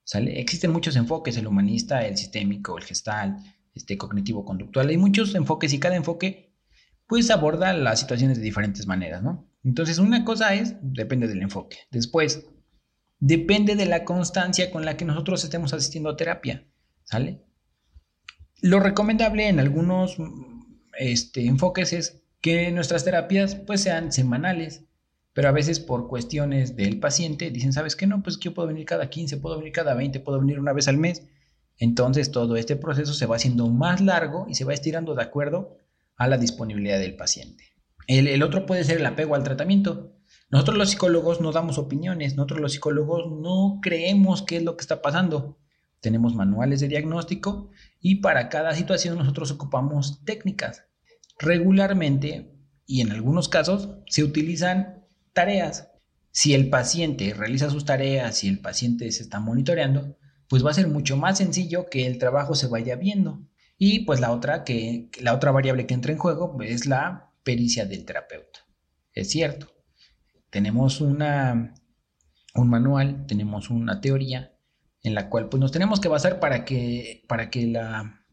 ¿sale? 0.03 0.39
Existen 0.39 0.71
muchos 0.71 0.95
enfoques, 0.95 1.37
el 1.37 1.45
humanista, 1.45 2.05
el 2.05 2.17
sistémico, 2.17 2.79
el 2.79 2.83
gestal, 2.83 3.37
este 3.75 3.95
cognitivo-conductual. 3.95 4.89
Hay 4.89 4.97
muchos 4.97 5.35
enfoques 5.35 5.71
y 5.71 5.79
cada 5.79 5.95
enfoque 5.95 6.48
pues 7.09 7.31
aborda 7.31 7.73
las 7.73 7.99
situaciones 7.99 8.37
de 8.37 8.43
diferentes 8.43 8.85
maneras, 8.85 9.23
¿no? 9.23 9.49
Entonces, 9.63 9.97
una 9.97 10.23
cosa 10.23 10.53
es, 10.53 10.75
depende 10.79 11.27
del 11.27 11.41
enfoque. 11.41 11.79
Después, 11.89 12.45
depende 13.19 13.75
de 13.75 13.87
la 13.87 14.05
constancia 14.05 14.69
con 14.71 14.85
la 14.85 14.95
que 14.95 15.05
nosotros 15.05 15.43
estemos 15.43 15.73
asistiendo 15.73 16.11
a 16.11 16.15
terapia, 16.15 16.67
¿sale? 17.03 17.43
Lo 18.61 18.79
recomendable 18.79 19.47
en 19.47 19.59
algunos 19.59 20.17
este, 20.99 21.47
enfoques 21.47 21.93
es 21.93 22.21
que 22.41 22.69
nuestras 22.71 23.03
terapias 23.05 23.55
pues 23.55 23.81
sean 23.81 24.11
semanales, 24.11 24.83
pero 25.33 25.49
a 25.49 25.53
veces 25.53 25.79
por 25.79 26.07
cuestiones 26.07 26.75
del 26.75 26.99
paciente 26.99 27.49
dicen, 27.49 27.73
¿sabes 27.73 27.95
qué? 27.95 28.05
No, 28.05 28.21
pues 28.21 28.39
yo 28.39 28.53
puedo 28.53 28.67
venir 28.67 28.85
cada 28.85 29.09
15, 29.09 29.37
puedo 29.37 29.57
venir 29.57 29.73
cada 29.73 29.95
20, 29.95 30.19
puedo 30.19 30.39
venir 30.39 30.59
una 30.59 30.73
vez 30.73 30.87
al 30.87 30.97
mes. 30.97 31.23
Entonces 31.77 32.29
todo 32.31 32.55
este 32.55 32.75
proceso 32.75 33.15
se 33.15 33.25
va 33.25 33.37
haciendo 33.37 33.67
más 33.67 33.99
largo 33.99 34.45
y 34.47 34.53
se 34.53 34.63
va 34.63 34.75
estirando 34.75 35.15
de 35.15 35.23
acuerdo 35.23 35.79
a 36.19 36.27
la 36.27 36.37
disponibilidad 36.37 36.99
del 36.99 37.15
paciente. 37.15 37.63
El, 38.05 38.43
otro 38.43 38.65
puede 38.65 38.83
ser 38.83 38.97
el 38.97 39.05
apego 39.05 39.35
al 39.35 39.43
tratamiento. 39.43 40.15
Nosotros 40.51 40.77
los 40.77 40.89
psicólogos 40.89 41.41
no 41.41 41.51
damos 41.51 41.77
opiniones, 41.77 42.35
nosotros 42.35 42.59
los 42.59 42.73
psicólogos 42.73 43.31
no 43.31 43.79
creemos 43.81 44.43
qué 44.43 44.57
es 44.57 44.63
lo 44.63 44.75
que 44.75 44.81
está 44.81 45.01
pasando. 45.01 45.57
Tenemos 46.01 46.35
manuales 46.35 46.81
de 46.81 46.87
diagnóstico 46.87 47.69
y 47.99 48.15
para 48.15 48.49
cada 48.49 48.73
situación 48.73 49.17
nosotros 49.17 49.51
ocupamos 49.51 50.23
técnicas. 50.25 50.85
Regularmente 51.39 52.53
y 52.85 53.01
en 53.01 53.11
algunos 53.11 53.47
casos 53.47 53.89
se 54.07 54.23
utilizan 54.23 55.05
tareas. 55.33 55.89
Si 56.31 56.53
el 56.53 56.69
paciente 56.69 57.33
realiza 57.33 57.69
sus 57.69 57.85
tareas, 57.85 58.43
y 58.43 58.49
el 58.49 58.59
paciente 58.59 59.11
se 59.11 59.23
está 59.23 59.39
monitoreando, 59.39 60.17
pues 60.49 60.65
va 60.65 60.71
a 60.71 60.73
ser 60.73 60.87
mucho 60.87 61.15
más 61.15 61.37
sencillo 61.37 61.85
que 61.89 62.07
el 62.07 62.17
trabajo 62.17 62.55
se 62.55 62.67
vaya 62.67 62.95
viendo. 62.95 63.47
Y 63.81 64.01
pues 64.01 64.19
la 64.19 64.31
otra, 64.31 64.65
que, 64.65 65.09
la 65.21 65.33
otra 65.33 65.51
variable 65.51 65.87
que 65.87 65.93
entra 65.93 66.11
en 66.11 66.17
juego 66.17 66.57
es 66.61 66.85
la 66.85 67.31
pericia 67.43 67.85
del 67.85 68.03
terapeuta. 68.03 68.59
Es 69.13 69.29
cierto, 69.29 69.71
tenemos 70.49 70.99
una, 70.99 71.73
un 72.55 72.69
manual, 72.69 73.25
tenemos 73.25 73.69
una 73.69 74.01
teoría 74.01 74.53
en 75.01 75.15
la 75.15 75.29
cual 75.29 75.47
pues 75.47 75.61
nos 75.61 75.71
tenemos 75.71 76.01
que 76.01 76.09
basar 76.09 76.41
para 76.41 76.65
que, 76.65 77.23
para 77.29 77.49
que, 77.49 77.67
la, 77.67 78.25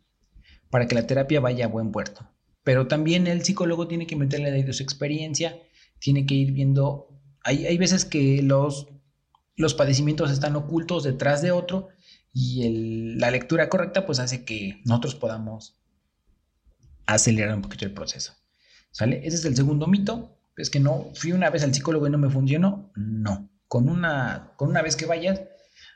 para 0.68 0.88
que 0.88 0.96
la 0.96 1.06
terapia 1.06 1.38
vaya 1.38 1.66
a 1.66 1.68
buen 1.68 1.92
puerto. 1.92 2.28
Pero 2.64 2.88
también 2.88 3.28
el 3.28 3.44
psicólogo 3.44 3.86
tiene 3.86 4.08
que 4.08 4.16
meterle 4.16 4.50
de 4.50 4.72
su 4.72 4.82
experiencia, 4.82 5.56
tiene 6.00 6.26
que 6.26 6.34
ir 6.34 6.50
viendo, 6.50 7.20
hay, 7.44 7.66
hay 7.66 7.78
veces 7.78 8.04
que 8.04 8.42
los, 8.42 8.88
los 9.54 9.74
padecimientos 9.74 10.32
están 10.32 10.56
ocultos 10.56 11.04
detrás 11.04 11.40
de 11.40 11.52
otro 11.52 11.90
y 12.38 13.16
la 13.18 13.30
lectura 13.30 13.70
correcta 13.70 14.04
pues 14.04 14.18
hace 14.18 14.44
que 14.44 14.82
nosotros 14.84 15.14
podamos 15.14 15.80
acelerar 17.06 17.54
un 17.54 17.62
poquito 17.62 17.86
el 17.86 17.94
proceso. 17.94 18.34
¿Sale? 18.90 19.26
Ese 19.26 19.36
es 19.36 19.44
el 19.46 19.56
segundo 19.56 19.86
mito. 19.86 20.36
Es 20.54 20.68
que 20.68 20.78
no, 20.78 21.06
fui 21.14 21.32
una 21.32 21.48
vez 21.48 21.62
al 21.62 21.72
psicólogo 21.72 22.06
y 22.06 22.10
no 22.10 22.18
me 22.18 22.28
funcionó. 22.28 22.92
No. 22.94 23.48
Con 23.68 23.88
una, 23.88 24.52
con 24.56 24.68
una 24.68 24.82
vez 24.82 24.96
que 24.96 25.06
vayas, 25.06 25.40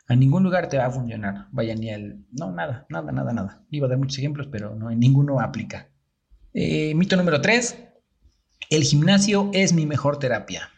a 0.09 0.17
ningún 0.17 0.43
lugar 0.43 0.71
te 0.71 0.79
va 0.79 0.87
a 0.87 0.91
funcionar. 0.91 1.49
Vaya 1.53 1.75
ni 1.75 1.91
al... 1.91 2.25
No, 2.33 2.51
nada, 2.53 2.87
nada, 2.89 3.13
nada, 3.13 3.35
nada. 3.35 3.67
Iba 3.71 3.87
a 3.87 3.91
dar 3.91 3.99
muchos 3.99 4.17
ejemplos, 4.17 4.49
pero 4.51 4.75
no, 4.75 4.89
ninguno 4.93 5.41
aplica. 5.41 5.91
Eh, 6.55 6.95
mito 6.95 7.17
número 7.17 7.43
tres. 7.43 7.77
El 8.71 8.85
gimnasio 8.85 9.51
es 9.53 9.75
mi 9.75 9.85
mejor 9.85 10.19
terapia. 10.19 10.71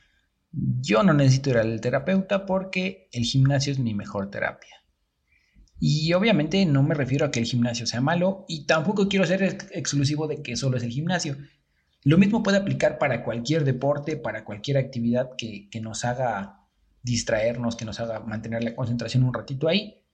Yo 0.51 1.05
no 1.05 1.15
necesito 1.15 1.51
ir 1.51 1.59
al 1.59 1.81
terapeuta 1.81 2.47
porque 2.47 3.09
el 3.13 3.23
gimnasio 3.23 3.73
es 3.73 3.79
mi 3.79 3.95
mejor 3.95 4.29
terapia. 4.29 4.82
Y 5.85 6.13
obviamente 6.13 6.65
no 6.65 6.85
me 6.85 6.95
refiero 6.95 7.27
a 7.27 7.33
que 7.33 7.41
el 7.41 7.45
gimnasio 7.45 7.89
sea 7.89 8.01
malo 8.01 8.45
y 8.47 8.67
tampoco 8.67 9.09
quiero 9.09 9.27
ser 9.27 9.43
exclusivo 9.43 10.29
de 10.29 10.41
que 10.41 10.55
solo 10.55 10.77
es 10.77 10.85
el 10.85 10.93
gimnasio. 10.93 11.37
Lo 12.05 12.19
mismo 12.19 12.45
puede 12.45 12.59
aplicar 12.59 12.99
para 12.99 13.25
cualquier 13.25 13.65
deporte, 13.65 14.17
para 14.17 14.45
cualquier 14.45 14.77
actividad 14.77 15.31
que, 15.37 15.69
que 15.71 15.81
nos 15.81 16.05
haga 16.05 16.69
distraernos, 17.03 17.75
que 17.75 17.85
nos 17.85 17.99
haga 17.99 18.21
mantener 18.21 18.63
la 18.63 18.77
concentración 18.77 19.25
un 19.25 19.35
ratito 19.35 19.67
ahí. 19.67 20.05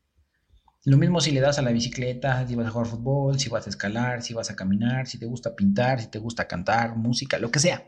Lo 0.86 0.96
mismo 0.96 1.20
si 1.20 1.32
le 1.32 1.40
das 1.40 1.58
a 1.58 1.62
la 1.62 1.70
bicicleta, 1.70 2.48
si 2.48 2.54
vas 2.54 2.68
a 2.68 2.70
jugar 2.70 2.86
fútbol, 2.86 3.38
si 3.38 3.50
vas 3.50 3.66
a 3.66 3.68
escalar, 3.68 4.22
si 4.22 4.32
vas 4.32 4.50
a 4.50 4.56
caminar, 4.56 5.06
si 5.06 5.18
te 5.18 5.26
gusta 5.26 5.54
pintar, 5.54 6.00
si 6.00 6.06
te 6.06 6.18
gusta 6.18 6.48
cantar, 6.48 6.96
música, 6.96 7.38
lo 7.38 7.50
que 7.50 7.58
sea. 7.58 7.84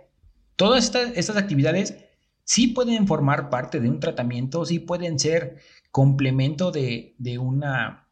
Todas 0.54 0.84
estas, 1.14 1.34
actividades 1.34 1.96
sí 2.44 2.66
pueden 2.66 3.06
formar 3.06 3.48
parte 3.48 3.80
de 3.80 3.88
un 3.88 4.00
tratamiento, 4.00 4.66
sí 4.66 4.80
pueden 4.80 5.18
ser 5.18 5.56
complemento 5.90 6.70
de, 6.70 7.14
una, 7.38 8.08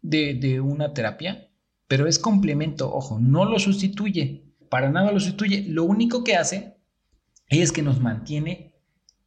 de, 0.00 0.34
de 0.34 0.60
una 0.60 0.94
terapia, 0.94 1.50
pero 1.88 2.06
es 2.06 2.18
complemento, 2.18 2.92
ojo, 2.92 3.18
no 3.18 3.44
lo 3.44 3.58
sustituye, 3.58 4.44
para 4.68 4.90
nada 4.90 5.12
lo 5.12 5.20
sustituye. 5.20 5.64
Lo 5.68 5.84
único 5.84 6.24
que 6.24 6.36
hace 6.36 6.76
es 7.48 7.72
que 7.72 7.82
nos 7.82 8.00
mantiene 8.00 8.74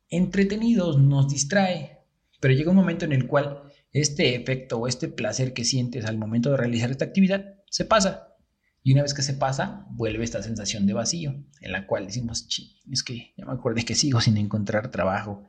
entretenidos, 0.09 0.99
nos 0.99 1.27
distrae, 1.27 1.99
pero 2.39 2.53
llega 2.53 2.71
un 2.71 2.77
momento 2.77 3.05
en 3.05 3.13
el 3.13 3.27
cual 3.27 3.61
este 3.91 4.35
efecto 4.35 4.79
o 4.79 4.87
este 4.87 5.07
placer 5.07 5.53
que 5.53 5.63
sientes 5.63 6.05
al 6.05 6.17
momento 6.17 6.51
de 6.51 6.57
realizar 6.57 6.91
esta 6.91 7.05
actividad 7.05 7.55
se 7.69 7.85
pasa. 7.85 8.35
Y 8.83 8.93
una 8.93 9.01
vez 9.01 9.13
que 9.13 9.21
se 9.23 9.33
pasa, 9.33 9.87
vuelve 9.89 10.23
esta 10.23 10.43
sensación 10.43 10.85
de 10.85 10.93
vacío, 10.93 11.35
en 11.61 11.71
la 11.71 11.87
cual 11.87 12.05
decimos, 12.05 12.47
es 12.91 13.03
que 13.03 13.33
ya 13.35 13.45
me 13.45 13.53
acordé 13.53 13.83
que 13.83 13.95
sigo 13.95 14.21
sin 14.21 14.37
encontrar 14.37 14.91
trabajo. 14.91 15.43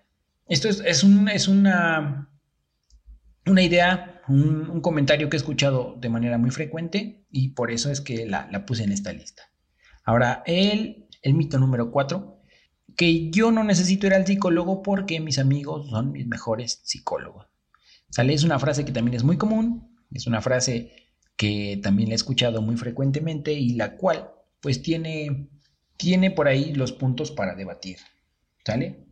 Esto 0.49 0.69
es, 0.69 0.81
es, 0.81 1.05
es 1.05 1.49
una, 1.49 2.31
una 3.47 3.63
idea, 3.63 4.23
un, 4.29 4.81
comentario 4.81 5.29
que 5.29 5.37
he 5.37 5.39
escuchado 5.39 5.97
de 5.99 6.09
manera 6.09 6.39
muy 6.39 6.51
frecuente 6.51 7.27
y 7.31 7.49
por 7.49 7.71
eso 7.71 7.91
es 7.91 8.01
que 8.01 8.27
la, 8.27 8.49
la 8.51 8.65
puse 8.65 8.85
en 8.85 8.93
esta 8.93 9.13
lista. 9.13 9.43
Ahora, 10.05 10.43
el, 10.47 11.09
el 11.23 11.35
mito 11.35 11.59
número 11.59 11.91
cuatro, 11.91 12.41
que 12.97 13.31
yo 13.31 13.51
no 13.51 13.65
necesito 13.65 14.07
ir 14.07 14.15
al 14.15 14.27
psicólogo 14.27 14.83
porque 14.83 15.21
mis 15.21 15.39
amigos 15.39 15.91
son 15.91 16.13
mis 16.13 16.27
mejores 16.27 16.81
psicólogos. 16.85 17.47
¿Sale? 18.11 18.33
Es 18.33 18.45
una 18.45 18.59
frase 18.59 18.85
que 18.85 18.93
también 18.93 19.17
es 19.17 19.25
muy 19.25 19.37
común, 19.37 19.97
es 20.13 20.29
una 20.29 20.41
frase 20.41 20.93
que 21.37 21.81
también 21.83 22.09
la 22.09 22.15
he 22.15 22.17
escuchado 22.17 22.63
muy 22.63 22.77
frecuentemente 22.77 23.53
y 23.53 23.71
la 23.71 23.97
cual 23.97 24.31
pues 24.61 24.81
tiene, 24.81 25.49
tiene 25.97 26.31
por 26.31 26.47
ahí 26.47 26.73
los 26.73 26.93
puntos 26.93 27.33
para 27.33 27.55
debatir. 27.55 27.99
¿Sale? 28.65 29.06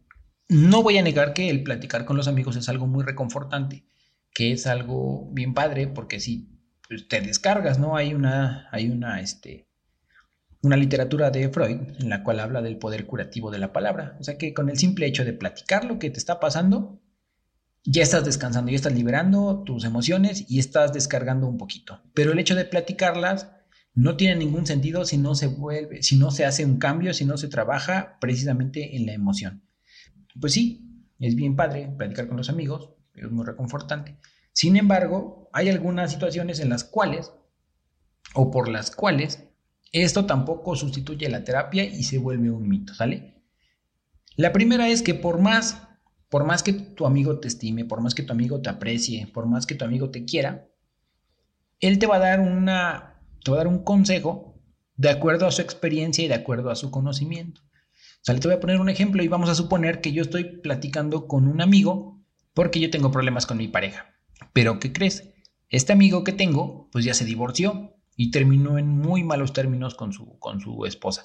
No 0.48 0.82
voy 0.82 0.98
a 0.98 1.02
negar 1.02 1.32
que 1.32 1.48
el 1.48 1.62
platicar 1.62 2.04
con 2.04 2.16
los 2.16 2.28
amigos 2.28 2.56
es 2.56 2.68
algo 2.68 2.86
muy 2.86 3.02
reconfortante, 3.02 3.84
que 4.32 4.52
es 4.52 4.66
algo 4.66 5.30
bien 5.32 5.54
padre 5.54 5.86
porque 5.86 6.20
si 6.20 6.48
pues, 6.88 7.08
te 7.08 7.20
descargas, 7.20 7.78
¿no? 7.78 7.96
Hay 7.96 8.12
una, 8.12 8.68
hay 8.70 8.90
una, 8.90 9.20
este, 9.20 9.68
una 10.60 10.76
literatura 10.76 11.30
de 11.30 11.48
Freud 11.48 11.80
en 11.98 12.08
la 12.08 12.22
cual 12.22 12.40
habla 12.40 12.62
del 12.62 12.78
poder 12.78 13.06
curativo 13.06 13.50
de 13.50 13.58
la 13.58 13.72
palabra. 13.72 14.16
O 14.20 14.24
sea 14.24 14.36
que 14.36 14.52
con 14.52 14.68
el 14.68 14.78
simple 14.78 15.06
hecho 15.06 15.24
de 15.24 15.32
platicar 15.32 15.84
lo 15.84 15.98
que 15.98 16.10
te 16.10 16.18
está 16.18 16.40
pasando, 16.40 17.00
ya 17.84 18.02
estás 18.02 18.24
descansando, 18.24 18.70
ya 18.70 18.76
estás 18.76 18.94
liberando 18.94 19.62
tus 19.64 19.84
emociones 19.84 20.44
y 20.48 20.58
estás 20.58 20.92
descargando 20.92 21.46
un 21.46 21.58
poquito. 21.58 22.02
Pero 22.14 22.32
el 22.32 22.38
hecho 22.38 22.54
de 22.54 22.64
platicarlas 22.64 23.50
no 23.94 24.16
tiene 24.16 24.36
ningún 24.36 24.66
sentido 24.66 25.04
si 25.04 25.18
no 25.18 25.34
se 25.34 25.46
vuelve, 25.46 26.02
si 26.02 26.16
no 26.16 26.30
se 26.30 26.44
hace 26.44 26.64
un 26.64 26.78
cambio, 26.78 27.14
si 27.14 27.24
no 27.24 27.36
se 27.36 27.48
trabaja 27.48 28.18
precisamente 28.20 28.96
en 28.96 29.06
la 29.06 29.12
emoción. 29.12 29.62
Pues 30.40 30.52
sí, 30.52 31.06
es 31.18 31.34
bien 31.34 31.56
padre 31.56 31.92
platicar 31.96 32.28
con 32.28 32.36
los 32.36 32.48
amigos, 32.48 32.90
es 33.14 33.30
muy 33.30 33.44
reconfortante. 33.44 34.18
Sin 34.52 34.76
embargo, 34.76 35.48
hay 35.52 35.68
algunas 35.68 36.12
situaciones 36.12 36.60
en 36.60 36.68
las 36.68 36.84
cuales, 36.84 37.32
o 38.34 38.50
por 38.50 38.68
las 38.68 38.90
cuales, 38.90 39.44
esto 39.92 40.26
tampoco 40.26 40.74
sustituye 40.74 41.28
la 41.28 41.44
terapia 41.44 41.84
y 41.84 42.02
se 42.02 42.18
vuelve 42.18 42.50
un 42.50 42.68
mito, 42.68 42.94
¿sale? 42.94 43.42
La 44.36 44.52
primera 44.52 44.88
es 44.88 45.02
que 45.02 45.14
por 45.14 45.40
más 45.40 45.80
por 46.34 46.44
más 46.44 46.64
que 46.64 46.72
tu 46.72 47.06
amigo 47.06 47.38
te 47.38 47.46
estime, 47.46 47.84
por 47.84 48.00
más 48.00 48.12
que 48.12 48.24
tu 48.24 48.32
amigo 48.32 48.60
te 48.60 48.68
aprecie, 48.68 49.28
por 49.28 49.46
más 49.46 49.66
que 49.66 49.76
tu 49.76 49.84
amigo 49.84 50.10
te 50.10 50.24
quiera, 50.24 50.66
él 51.78 52.00
te 52.00 52.08
va 52.08 52.16
a 52.16 52.18
dar 52.18 52.40
una, 52.40 53.20
te 53.44 53.52
va 53.52 53.58
a 53.58 53.60
dar 53.60 53.68
un 53.68 53.84
consejo 53.84 54.60
de 54.96 55.10
acuerdo 55.10 55.46
a 55.46 55.52
su 55.52 55.62
experiencia 55.62 56.24
y 56.24 56.26
de 56.26 56.34
acuerdo 56.34 56.70
a 56.70 56.74
su 56.74 56.90
conocimiento. 56.90 57.60
Sale, 58.26 58.40
te 58.40 58.48
voy 58.48 58.56
a 58.56 58.60
poner 58.60 58.80
un 58.80 58.88
ejemplo 58.88 59.22
y 59.22 59.28
vamos 59.28 59.50
a 59.50 59.54
suponer 59.54 60.00
que 60.00 60.12
yo 60.12 60.22
estoy 60.22 60.44
platicando 60.44 61.26
con 61.26 61.46
un 61.46 61.60
amigo 61.60 62.22
porque 62.54 62.80
yo 62.80 62.88
tengo 62.88 63.10
problemas 63.10 63.44
con 63.44 63.58
mi 63.58 63.68
pareja. 63.68 64.14
Pero 64.54 64.78
¿qué 64.80 64.94
crees? 64.94 65.34
Este 65.68 65.92
amigo 65.92 66.24
que 66.24 66.32
tengo, 66.32 66.88
pues 66.90 67.04
ya 67.04 67.12
se 67.12 67.26
divorció 67.26 67.98
y 68.16 68.30
terminó 68.30 68.78
en 68.78 68.88
muy 68.88 69.22
malos 69.22 69.52
términos 69.52 69.94
con 69.94 70.14
su, 70.14 70.38
con 70.38 70.62
su 70.62 70.86
esposa. 70.86 71.20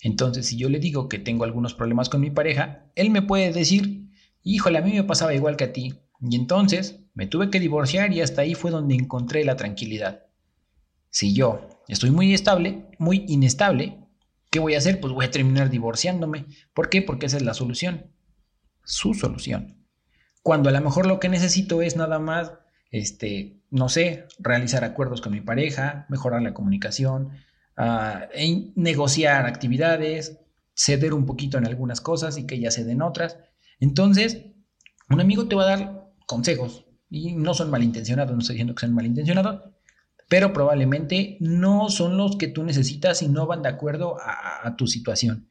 Entonces, 0.00 0.46
si 0.46 0.56
yo 0.56 0.68
le 0.68 0.80
digo 0.80 1.08
que 1.08 1.20
tengo 1.20 1.44
algunos 1.44 1.74
problemas 1.74 2.08
con 2.08 2.22
mi 2.22 2.32
pareja, 2.32 2.90
él 2.96 3.10
me 3.10 3.22
puede 3.22 3.52
decir, 3.52 4.10
híjole, 4.42 4.78
a 4.78 4.82
mí 4.82 4.94
me 4.94 5.04
pasaba 5.04 5.32
igual 5.32 5.56
que 5.56 5.64
a 5.64 5.72
ti. 5.72 5.94
Y 6.20 6.34
entonces 6.34 7.04
me 7.14 7.28
tuve 7.28 7.50
que 7.50 7.60
divorciar 7.60 8.12
y 8.12 8.20
hasta 8.20 8.42
ahí 8.42 8.54
fue 8.54 8.72
donde 8.72 8.96
encontré 8.96 9.44
la 9.44 9.54
tranquilidad. 9.54 10.24
Si 11.08 11.34
yo 11.34 11.68
estoy 11.86 12.10
muy 12.10 12.34
estable, 12.34 12.86
muy 12.98 13.24
inestable, 13.28 14.05
¿qué 14.56 14.60
voy 14.60 14.74
a 14.74 14.78
hacer? 14.78 15.00
Pues 15.00 15.12
voy 15.12 15.26
a 15.26 15.30
terminar 15.30 15.68
divorciándome. 15.68 16.46
¿Por 16.72 16.88
qué? 16.88 17.02
Porque 17.02 17.26
esa 17.26 17.36
es 17.36 17.42
la 17.42 17.52
solución. 17.52 18.06
Su 18.84 19.12
solución. 19.12 19.84
Cuando 20.42 20.70
a 20.70 20.72
lo 20.72 20.80
mejor 20.80 21.04
lo 21.04 21.20
que 21.20 21.28
necesito 21.28 21.82
es 21.82 21.94
nada 21.94 22.18
más, 22.18 22.52
este, 22.90 23.60
no 23.68 23.90
sé, 23.90 24.24
realizar 24.38 24.82
acuerdos 24.82 25.20
con 25.20 25.34
mi 25.34 25.42
pareja, 25.42 26.06
mejorar 26.08 26.40
la 26.40 26.54
comunicación, 26.54 27.32
uh, 27.76 28.72
negociar 28.76 29.44
actividades, 29.44 30.38
ceder 30.74 31.12
un 31.12 31.26
poquito 31.26 31.58
en 31.58 31.66
algunas 31.66 32.00
cosas 32.00 32.38
y 32.38 32.46
que 32.46 32.54
ella 32.54 32.70
cede 32.70 32.92
en 32.92 33.02
otras. 33.02 33.36
Entonces, 33.78 34.38
un 35.10 35.20
amigo 35.20 35.48
te 35.48 35.54
va 35.54 35.64
a 35.64 35.76
dar 35.76 36.12
consejos 36.26 36.86
y 37.10 37.34
no 37.34 37.52
son 37.52 37.68
malintencionados, 37.68 38.32
no 38.32 38.38
estoy 38.38 38.54
diciendo 38.54 38.74
que 38.74 38.80
sean 38.80 38.94
malintencionados, 38.94 39.70
pero 40.28 40.52
probablemente 40.52 41.36
no 41.40 41.88
son 41.88 42.16
los 42.16 42.36
que 42.36 42.48
tú 42.48 42.64
necesitas 42.64 43.22
y 43.22 43.28
no 43.28 43.46
van 43.46 43.62
de 43.62 43.68
acuerdo 43.68 44.16
a, 44.20 44.74
tu 44.76 44.86
situación. 44.86 45.48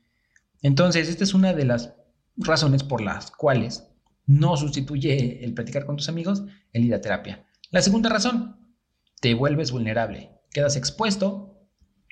Entonces, 0.61 1.07
esta 1.09 1.23
es 1.23 1.33
una 1.33 1.53
de 1.53 1.65
las 1.65 1.93
razones 2.37 2.83
por 2.83 3.01
las 3.01 3.31
cuales 3.31 3.87
no 4.25 4.57
sustituye 4.57 5.43
el 5.45 5.53
platicar 5.53 5.85
con 5.85 5.95
tus 5.95 6.09
amigos 6.09 6.43
el 6.73 6.85
ir 6.85 6.93
a 6.93 7.01
terapia. 7.01 7.45
La 7.71 7.81
segunda 7.81 8.09
razón, 8.09 8.57
te 9.21 9.33
vuelves 9.33 9.71
vulnerable, 9.71 10.31
quedas 10.51 10.75
expuesto 10.75 11.55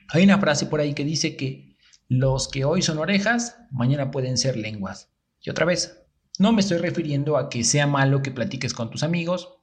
hay 0.10 0.24
una 0.24 0.39
frase 0.39 0.65
por 0.65 0.79
ahí 0.79 0.93
que 0.93 1.05
dice 1.05 1.36
que 1.36 1.77
los 2.08 2.48
que 2.48 2.65
hoy 2.65 2.82
son 2.82 2.98
orejas, 3.00 3.58
mañana 3.72 4.12
pueden 4.12 4.38
ser 4.38 4.58
lenguas. 4.58 5.12
Y 5.41 5.50
otra 5.50 5.65
vez, 5.65 6.05
no 6.39 6.51
me 6.51 6.62
estoy 6.62 6.77
refiriendo 6.77 7.38
a 7.38 7.50
que 7.50 7.63
sea 7.63 7.88
malo 7.88 8.22
que 8.22 8.32
platiques 8.32 8.74
con 8.74 8.89
tus 8.89 9.03
amigos, 9.03 9.58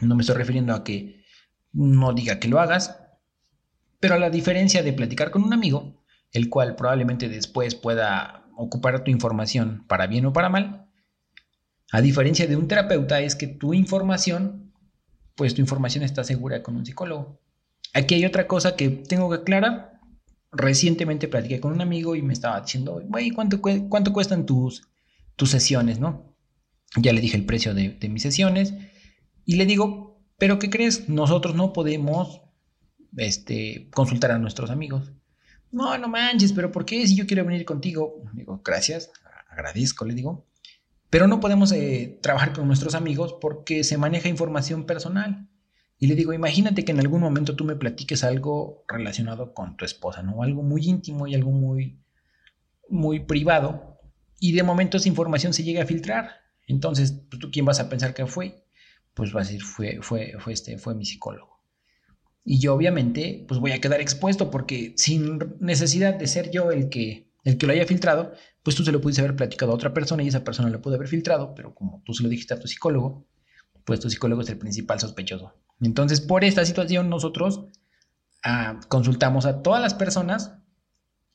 no 0.00 0.14
me 0.14 0.22
estoy 0.22 0.36
refiriendo 0.36 0.74
a 0.74 0.84
que 0.84 1.24
no 1.72 2.12
diga 2.12 2.38
que 2.38 2.48
lo 2.48 2.60
hagas, 2.60 2.96
pero 4.00 4.14
a 4.14 4.18
la 4.18 4.30
diferencia 4.30 4.82
de 4.82 4.92
platicar 4.92 5.30
con 5.30 5.42
un 5.42 5.52
amigo, 5.52 6.04
el 6.32 6.48
cual 6.48 6.76
probablemente 6.76 7.28
después 7.28 7.74
pueda 7.74 8.46
ocupar 8.56 9.04
tu 9.04 9.10
información 9.10 9.84
para 9.86 10.06
bien 10.06 10.26
o 10.26 10.32
para 10.32 10.48
mal, 10.48 10.88
a 11.90 12.00
diferencia 12.00 12.46
de 12.46 12.56
un 12.56 12.68
terapeuta 12.68 13.20
es 13.20 13.34
que 13.34 13.46
tu 13.46 13.72
información, 13.72 14.72
pues 15.34 15.54
tu 15.54 15.60
información 15.60 16.04
está 16.04 16.22
segura 16.22 16.62
con 16.62 16.76
un 16.76 16.84
psicólogo. 16.84 17.40
Aquí 17.94 18.14
hay 18.14 18.26
otra 18.26 18.46
cosa 18.46 18.76
que 18.76 18.90
tengo 18.90 19.30
que 19.30 19.36
aclarar. 19.36 20.00
Recientemente 20.52 21.28
platiqué 21.28 21.60
con 21.60 21.72
un 21.72 21.80
amigo 21.80 22.14
y 22.14 22.22
me 22.22 22.32
estaba 22.32 22.60
diciendo, 22.60 23.00
güey, 23.06 23.30
¿cuánto, 23.30 23.60
¿cuánto 23.60 24.12
cuestan 24.12 24.44
tus, 24.44 24.82
tus 25.36 25.50
sesiones, 25.50 25.98
no? 25.98 26.34
Ya 26.96 27.12
le 27.12 27.20
dije 27.20 27.36
el 27.36 27.44
precio 27.44 27.74
de, 27.74 27.90
de 27.90 28.08
mis 28.08 28.22
sesiones 28.22 28.74
y 29.44 29.56
le 29.56 29.66
digo, 29.66 30.07
pero 30.38 30.58
¿qué 30.58 30.70
crees? 30.70 31.08
Nosotros 31.08 31.54
no 31.54 31.72
podemos 31.72 32.40
este, 33.16 33.88
consultar 33.92 34.30
a 34.30 34.38
nuestros 34.38 34.70
amigos. 34.70 35.12
No, 35.70 35.98
no 35.98 36.08
manches, 36.08 36.52
pero 36.52 36.72
¿por 36.72 36.84
qué? 36.84 37.06
Si 37.06 37.16
yo 37.16 37.26
quiero 37.26 37.44
venir 37.44 37.64
contigo. 37.64 38.22
Digo, 38.32 38.62
gracias, 38.64 39.10
agradezco, 39.50 40.04
le 40.04 40.14
digo. 40.14 40.46
Pero 41.10 41.26
no 41.26 41.40
podemos 41.40 41.72
eh, 41.72 42.18
trabajar 42.22 42.52
con 42.52 42.66
nuestros 42.66 42.94
amigos 42.94 43.34
porque 43.40 43.82
se 43.82 43.98
maneja 43.98 44.28
información 44.28 44.84
personal. 44.84 45.48
Y 45.98 46.06
le 46.06 46.14
digo, 46.14 46.32
imagínate 46.32 46.84
que 46.84 46.92
en 46.92 47.00
algún 47.00 47.20
momento 47.20 47.56
tú 47.56 47.64
me 47.64 47.74
platiques 47.74 48.22
algo 48.22 48.84
relacionado 48.86 49.52
con 49.52 49.76
tu 49.76 49.84
esposa, 49.84 50.22
¿no? 50.22 50.42
Algo 50.42 50.62
muy 50.62 50.86
íntimo 50.86 51.26
y 51.26 51.34
algo 51.34 51.50
muy, 51.50 51.98
muy 52.88 53.20
privado. 53.20 53.98
Y 54.38 54.52
de 54.52 54.62
momento 54.62 54.96
esa 54.96 55.08
información 55.08 55.52
se 55.52 55.64
llega 55.64 55.82
a 55.82 55.86
filtrar. 55.86 56.30
Entonces, 56.68 57.12
pues, 57.28 57.40
¿tú 57.40 57.50
quién 57.50 57.64
vas 57.64 57.80
a 57.80 57.88
pensar 57.88 58.14
que 58.14 58.26
fue? 58.26 58.64
Pues 59.18 59.34
va 59.34 59.40
a 59.40 59.42
decir, 59.42 59.64
fue, 59.64 59.98
fue, 60.00 60.36
fue, 60.38 60.52
este, 60.52 60.78
fue 60.78 60.94
mi 60.94 61.04
psicólogo. 61.04 61.58
Y 62.44 62.60
yo 62.60 62.72
obviamente, 62.72 63.44
pues 63.48 63.58
voy 63.58 63.72
a 63.72 63.80
quedar 63.80 64.00
expuesto 64.00 64.48
porque 64.48 64.94
sin 64.96 65.56
necesidad 65.58 66.14
de 66.14 66.28
ser 66.28 66.52
yo 66.52 66.70
el 66.70 66.88
que, 66.88 67.28
el 67.42 67.58
que 67.58 67.66
lo 67.66 67.72
haya 67.72 67.84
filtrado, 67.84 68.32
pues 68.62 68.76
tú 68.76 68.84
se 68.84 68.92
lo 68.92 69.00
pudiste 69.00 69.20
haber 69.20 69.34
platicado 69.34 69.72
a 69.72 69.74
otra 69.74 69.92
persona 69.92 70.22
y 70.22 70.28
esa 70.28 70.44
persona 70.44 70.70
lo 70.70 70.80
pudo 70.80 70.94
haber 70.94 71.08
filtrado, 71.08 71.52
pero 71.56 71.74
como 71.74 72.00
tú 72.06 72.14
se 72.14 72.22
lo 72.22 72.28
dijiste 72.28 72.54
a 72.54 72.60
tu 72.60 72.68
psicólogo, 72.68 73.26
pues 73.84 73.98
tu 73.98 74.08
psicólogo 74.08 74.42
es 74.42 74.50
el 74.50 74.58
principal 74.58 75.00
sospechoso. 75.00 75.52
Entonces, 75.80 76.20
por 76.20 76.44
esta 76.44 76.64
situación, 76.64 77.10
nosotros 77.10 77.64
ah, 78.44 78.78
consultamos 78.86 79.46
a 79.46 79.62
todas 79.62 79.82
las 79.82 79.94
personas, 79.94 80.54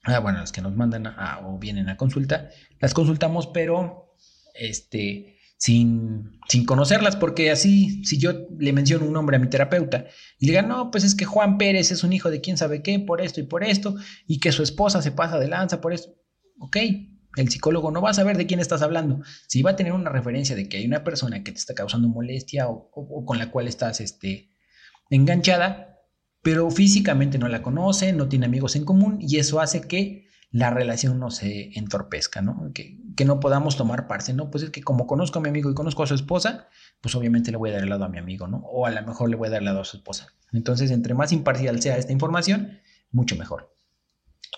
ah, 0.04 0.19
bueno, 0.19 0.39
las 0.39 0.54
que 0.54 0.62
nos 0.62 0.74
mandan 0.74 1.13
o 1.43 1.60
vienen 1.60 1.89
a 1.89 1.98
consulta, 1.98 2.50
las 2.80 2.93
consultamos, 2.93 3.48
pero 3.48 4.15
este, 4.54 5.33
sin, 5.63 6.41
sin, 6.49 6.65
conocerlas, 6.65 7.15
porque 7.15 7.49
así, 7.49 8.04
si 8.04 8.17
yo 8.17 8.34
le 8.60 8.73
menciono 8.73 9.06
un 9.06 9.13
nombre 9.13 9.38
a 9.38 9.39
mi 9.39 9.47
terapeuta 9.47 10.08
y 10.38 10.45
le 10.45 10.52
diga, 10.52 10.62
no, 10.62 10.91
pues 10.91 11.06
es 11.06 11.15
que 11.15 11.23
Juan 11.23 11.58
Pérez 11.58 11.89
es 11.89 12.04
un 12.04 12.12
hijo 12.12 12.30
de 12.30 12.41
quién 12.41 12.58
sabe 12.58 12.84
qué, 12.84 12.99
por 12.99 13.21
esto 13.21 13.39
y 13.39 13.43
por 13.43 13.63
esto, 13.63 13.95
y 14.28 14.41
que 14.41 14.52
su 14.52 14.62
esposa 14.62 15.02
se 15.02 15.13
pasa 15.13 15.39
de 15.39 15.47
lanza 15.47 15.80
por 15.80 15.93
esto, 15.93 16.17
ok, 16.60 16.76
el 17.38 17.49
psicólogo 17.49 17.91
no 17.91 18.02
va 18.02 18.10
a 18.10 18.13
saber 18.13 18.36
de 18.36 18.45
quién 18.45 18.60
estás 18.60 18.82
hablando. 18.82 19.21
Si 19.47 19.62
va 19.62 19.71
a 19.71 19.76
tener 19.78 19.93
una 19.93 20.10
referencia 20.10 20.54
de 20.54 20.67
que 20.67 20.80
hay 20.80 20.86
una 20.86 21.06
persona 21.06 21.45
que 21.45 21.54
te 21.54 21.60
está 21.60 21.73
causando 21.73 22.10
molestia 22.10 22.67
o, 22.67 23.23
con 23.26 23.38
la 23.38 23.49
cual 23.49 23.69
estás 23.69 24.02
este, 24.02 24.49
enganchada, 25.10 26.02
pero 26.41 26.69
físicamente 26.71 27.38
no 27.38 27.47
la 27.47 27.62
conoce, 27.62 28.12
no 28.12 28.28
tiene 28.28 28.47
amigos 28.47 28.76
en 28.76 28.84
común 28.84 29.17
y 29.21 29.38
eso 29.38 29.62
hace 29.62 29.80
que 29.80 30.26
la 30.54 30.70
relación 30.70 31.20
no 31.20 31.32
se 31.32 31.78
entorpezca, 31.78 32.42
¿no? 32.42 32.72
Que, 32.74 32.98
que, 33.18 33.26
no 33.26 33.42
podamos 33.42 33.76
tomar 33.76 34.08
parte, 34.08 34.34
¿no? 34.34 34.50
Pues 34.50 34.63
es 34.63 34.70
que 34.70 34.82
como 34.82 35.08
conozco 35.08 35.39
a 35.39 35.42
mi 35.42 35.50
amigo 35.50 35.70
y 35.70 35.74
conozco 35.74 36.04
a 36.04 36.08
su 36.08 36.16
esposa, 36.16 36.70
pues 37.02 37.16
obviamente 37.16 37.52
le 37.52 37.58
voy 37.58 37.72
a 37.72 37.74
dar 37.74 37.84
el 37.84 37.89
lado 37.89 38.06
a 38.06 38.10
mi 38.10 38.20
amigo, 38.20 38.48
¿no? 38.48 38.60
O 38.60 38.86
a 38.86 38.92
lo 38.92 39.02
mejor 39.06 39.30
le 39.30 39.36
voy 39.36 39.48
a 39.48 39.52
dar 39.52 39.60
el 39.60 39.66
lado 39.66 39.82
a 39.82 39.86
su 39.86 39.98
esposa. 39.98 40.28
Entonces, 40.54 40.92
entre 40.92 41.16
más 41.16 41.34
imparcial 41.34 41.82
sea 41.82 41.98
esta 41.98 42.13
información, 42.13 42.80
mucho 43.12 43.36
mejor. 43.36 43.76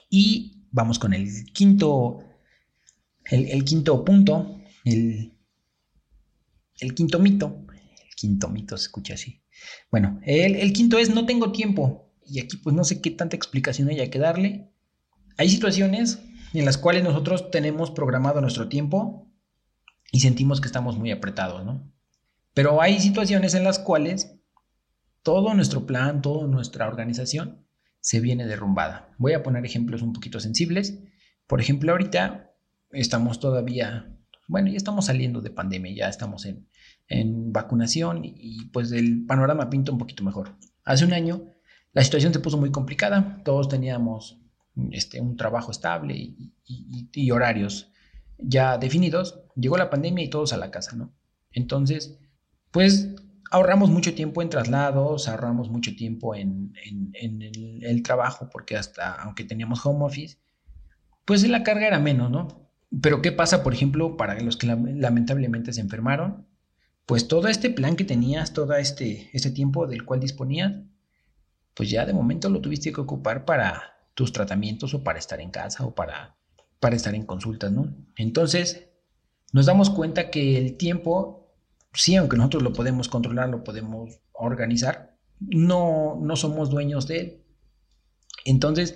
Y 0.10 0.68
vamos 0.72 1.00
con 1.00 1.14
el 1.14 1.46
quinto 1.54 2.20
el, 3.32 3.64
quinto 3.66 4.06
punto, 4.06 4.60
el, 4.84 5.34
el, 6.80 6.94
quinto 6.94 7.20
mito, 7.20 7.66
el 7.74 8.16
quinto 8.16 8.50
mito 8.50 8.78
se 8.78 8.84
escucha 8.84 9.16
así. 9.16 9.42
Bueno, 9.90 10.20
el, 10.24 10.56
el 10.56 10.74
quinto 10.74 10.98
es 10.98 11.10
no 11.10 11.26
tengo 11.26 11.52
tiempo. 11.52 12.14
Y 12.28 12.40
aquí 12.40 12.58
pues 12.58 12.76
no 12.76 12.84
sé 12.84 13.02
qué 13.02 13.12
tanta 13.12 13.36
explicación 13.36 13.90
haya 13.90 14.10
que 14.10 14.20
darle. 14.20 14.72
Hay 15.38 15.50
situaciones 15.50 16.20
en 16.54 16.66
las 16.66 16.78
cuales 16.78 17.04
nosotros 17.04 17.52
tenemos 17.52 17.92
programado 17.92 18.40
nuestro 18.40 18.70
tiempo 18.70 19.30
y 20.12 20.22
sentimos 20.22 20.62
que 20.62 20.68
estamos 20.68 20.98
muy 20.98 21.12
apretados, 21.12 21.66
¿no? 21.66 21.92
Pero 22.54 22.82
hay 22.82 23.00
situaciones 23.02 23.54
en 23.54 23.66
las 23.66 23.80
cuales 23.80 24.40
todo 25.24 25.54
nuestro 25.54 25.86
plan, 25.86 26.22
toda 26.22 26.48
nuestra 26.48 26.88
organización 26.88 27.66
se 28.00 28.22
viene 28.22 28.48
derrumbada. 28.48 29.14
Voy 29.18 29.34
a 29.34 29.44
poner 29.44 29.66
ejemplos 29.66 30.02
un 30.02 30.14
poquito 30.14 30.40
sensibles. 30.40 31.00
Por 31.48 31.60
ejemplo, 31.60 31.92
ahorita 31.92 32.54
estamos 32.92 33.40
todavía, 33.40 34.16
bueno, 34.48 34.70
ya 34.70 34.78
estamos 34.78 35.08
saliendo 35.08 35.42
de 35.42 35.50
pandemia, 35.50 35.94
ya 35.94 36.08
estamos 36.08 36.46
en, 36.46 36.70
vacunación 37.52 38.22
y, 38.24 38.68
pues 38.68 38.92
el 38.92 39.26
panorama 39.26 39.70
pinta 39.70 39.92
un 39.92 39.98
poquito 39.98 40.24
mejor. 40.24 40.56
Hace 40.86 41.04
un 41.04 41.14
año 41.14 41.48
la 41.92 42.04
situación 42.04 42.32
se 42.32 42.40
puso 42.40 42.58
muy 42.58 42.72
complicada, 42.72 43.42
todos 43.44 43.68
teníamos 43.68 44.45
este, 44.92 45.22
un 45.22 45.38
trabajo 45.38 45.72
estable 45.72 46.16
y, 46.66 47.32
horarios 47.32 47.92
ya 48.38 48.78
definidos, 48.78 49.42
llegó 49.56 49.78
la 49.78 49.90
pandemia 49.90 50.24
y 50.24 50.30
todos 50.30 50.54
a 50.54 50.58
la 50.58 50.72
casa, 50.72 50.96
¿no? 50.96 51.14
Entonces, 51.52 52.20
pues 52.72 53.10
ahorramos 53.50 53.90
mucho 53.90 54.14
tiempo 54.14 54.42
en 54.42 54.50
traslados, 54.50 55.30
ahorramos 55.30 55.70
mucho 55.70 55.96
tiempo 55.96 56.36
en, 56.36 56.74
el, 57.14 57.80
el, 57.84 58.04
trabajo, 58.04 58.50
porque 58.52 58.76
hasta 58.76 59.14
aunque 59.14 59.46
teníamos 59.46 59.86
home 59.86 60.04
office, 60.06 60.38
pues 61.24 61.48
la 61.48 61.64
carga 61.64 61.88
era 61.88 62.00
menos, 62.00 62.30
¿no? 62.30 62.70
Pero 63.02 63.22
¿qué 63.22 63.32
pasa, 63.32 63.64
por 63.64 63.74
ejemplo, 63.74 64.18
para 64.18 64.40
los 64.42 64.58
que 64.58 64.68
lamentablemente 64.68 65.74
se 65.74 65.82
enfermaron? 65.82 66.48
Pues 67.06 67.28
todo 67.28 67.48
este 67.48 67.70
plan 67.70 67.96
que 67.96 68.04
tenías, 68.04 68.54
todo 68.54 68.76
este, 68.76 69.30
este 69.34 69.52
tiempo 69.52 69.88
del 69.88 70.06
cual 70.06 70.20
disponías, 70.20 70.74
pues 71.74 71.90
ya 71.90 72.06
de 72.06 72.14
momento 72.14 72.50
lo 72.50 72.62
tuviste 72.62 72.92
que 72.92 73.02
ocupar 73.02 73.46
para 73.46 73.95
tus 74.16 74.32
tratamientos 74.32 74.94
o 74.94 75.04
para 75.04 75.20
estar 75.20 75.40
en 75.40 75.52
casa 75.52 75.86
o 75.86 75.94
para, 75.94 76.38
para 76.80 76.96
estar 76.96 77.14
en 77.14 77.26
consultas, 77.26 77.72
¿no? 77.72 77.94
Entonces, 78.18 78.88
nos 79.54 79.68
damos 79.68 79.90
cuenta 79.90 80.32
que 80.32 80.58
el 80.58 80.78
tiempo, 80.78 81.54
sí, 81.94 82.16
aunque 82.16 82.38
nosotros 82.38 82.64
lo 82.64 82.74
podemos 82.74 83.08
controlar, 83.10 83.50
lo 83.50 83.64
podemos 83.64 84.20
organizar, 84.34 85.16
no, 85.40 86.18
no 86.22 86.36
somos 86.36 86.70
dueños 86.70 87.08
de 87.08 87.20
él. 87.20 87.44
Entonces, 88.46 88.96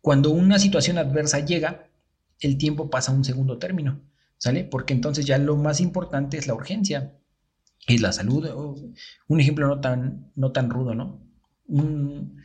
cuando 0.00 0.30
una 0.30 0.58
situación 0.58 0.98
adversa 0.98 1.40
llega, 1.40 1.88
el 2.40 2.58
tiempo 2.58 2.90
pasa 2.90 3.12
a 3.12 3.14
un 3.14 3.24
segundo 3.24 3.58
término, 3.58 4.00
¿sale? 4.36 4.64
Porque 4.64 4.94
entonces 4.94 5.26
ya 5.26 5.38
lo 5.38 5.56
más 5.56 5.80
importante 5.80 6.38
es 6.38 6.46
la 6.46 6.54
urgencia, 6.54 7.16
es 7.86 8.00
la 8.00 8.12
salud. 8.12 8.92
Un 9.28 9.40
ejemplo 9.40 9.66
no 9.68 9.80
tan, 9.80 10.32
no 10.34 10.52
tan 10.52 10.70
rudo, 10.70 10.94
¿no? 10.94 11.20
Un, 11.66 12.42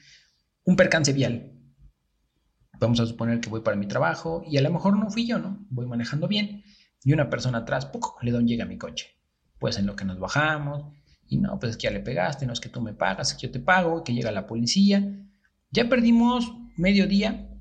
un 0.64 0.76
percance 0.76 1.14
vial. 1.14 1.51
Vamos 2.82 3.00
a 3.00 3.06
suponer 3.06 3.39
que 3.39 3.50
voy 3.50 3.62
para 3.62 3.78
mi 3.78 3.86
trabajo 3.86 4.44
y 4.50 4.58
a 4.58 4.62
lo 4.62 4.72
mejor 4.72 4.98
no 4.98 5.12
fui 5.12 5.28
yo, 5.28 5.38
¿no? 5.38 5.63
Voy 5.70 5.86
manejando 5.86 6.28
bien 6.28 6.63
y 7.04 7.13
una 7.13 7.30
persona 7.30 7.60
atrás, 7.60 7.86
poco, 7.86 8.17
le 8.24 8.32
da 8.32 8.39
un 8.39 8.48
llega 8.48 8.63
a 8.63 8.67
mi 8.67 8.80
coche. 8.80 9.08
Pues 9.60 9.78
en 9.78 9.86
lo 9.86 9.96
que 9.96 10.04
nos 10.04 10.20
bajamos, 10.20 10.86
y 11.28 11.38
no, 11.38 11.60
pues 11.60 11.72
es 11.72 11.78
que 11.78 11.84
ya 11.84 11.91
le 11.91 12.00
pegaste, 12.00 12.48
no 12.48 12.54
es 12.54 12.60
que 12.60 12.70
tú 12.70 12.82
me 12.82 12.94
pagas, 12.94 13.30
es 13.30 13.38
que 13.38 13.46
yo 13.48 13.52
te 13.52 13.60
pago, 13.60 14.04
que 14.04 14.15
llega 14.15 14.32
la 14.32 14.48
policía. 14.48 15.28
Ya 15.70 15.89
perdimos 15.89 16.52
medio 16.76 17.06
día, 17.06 17.52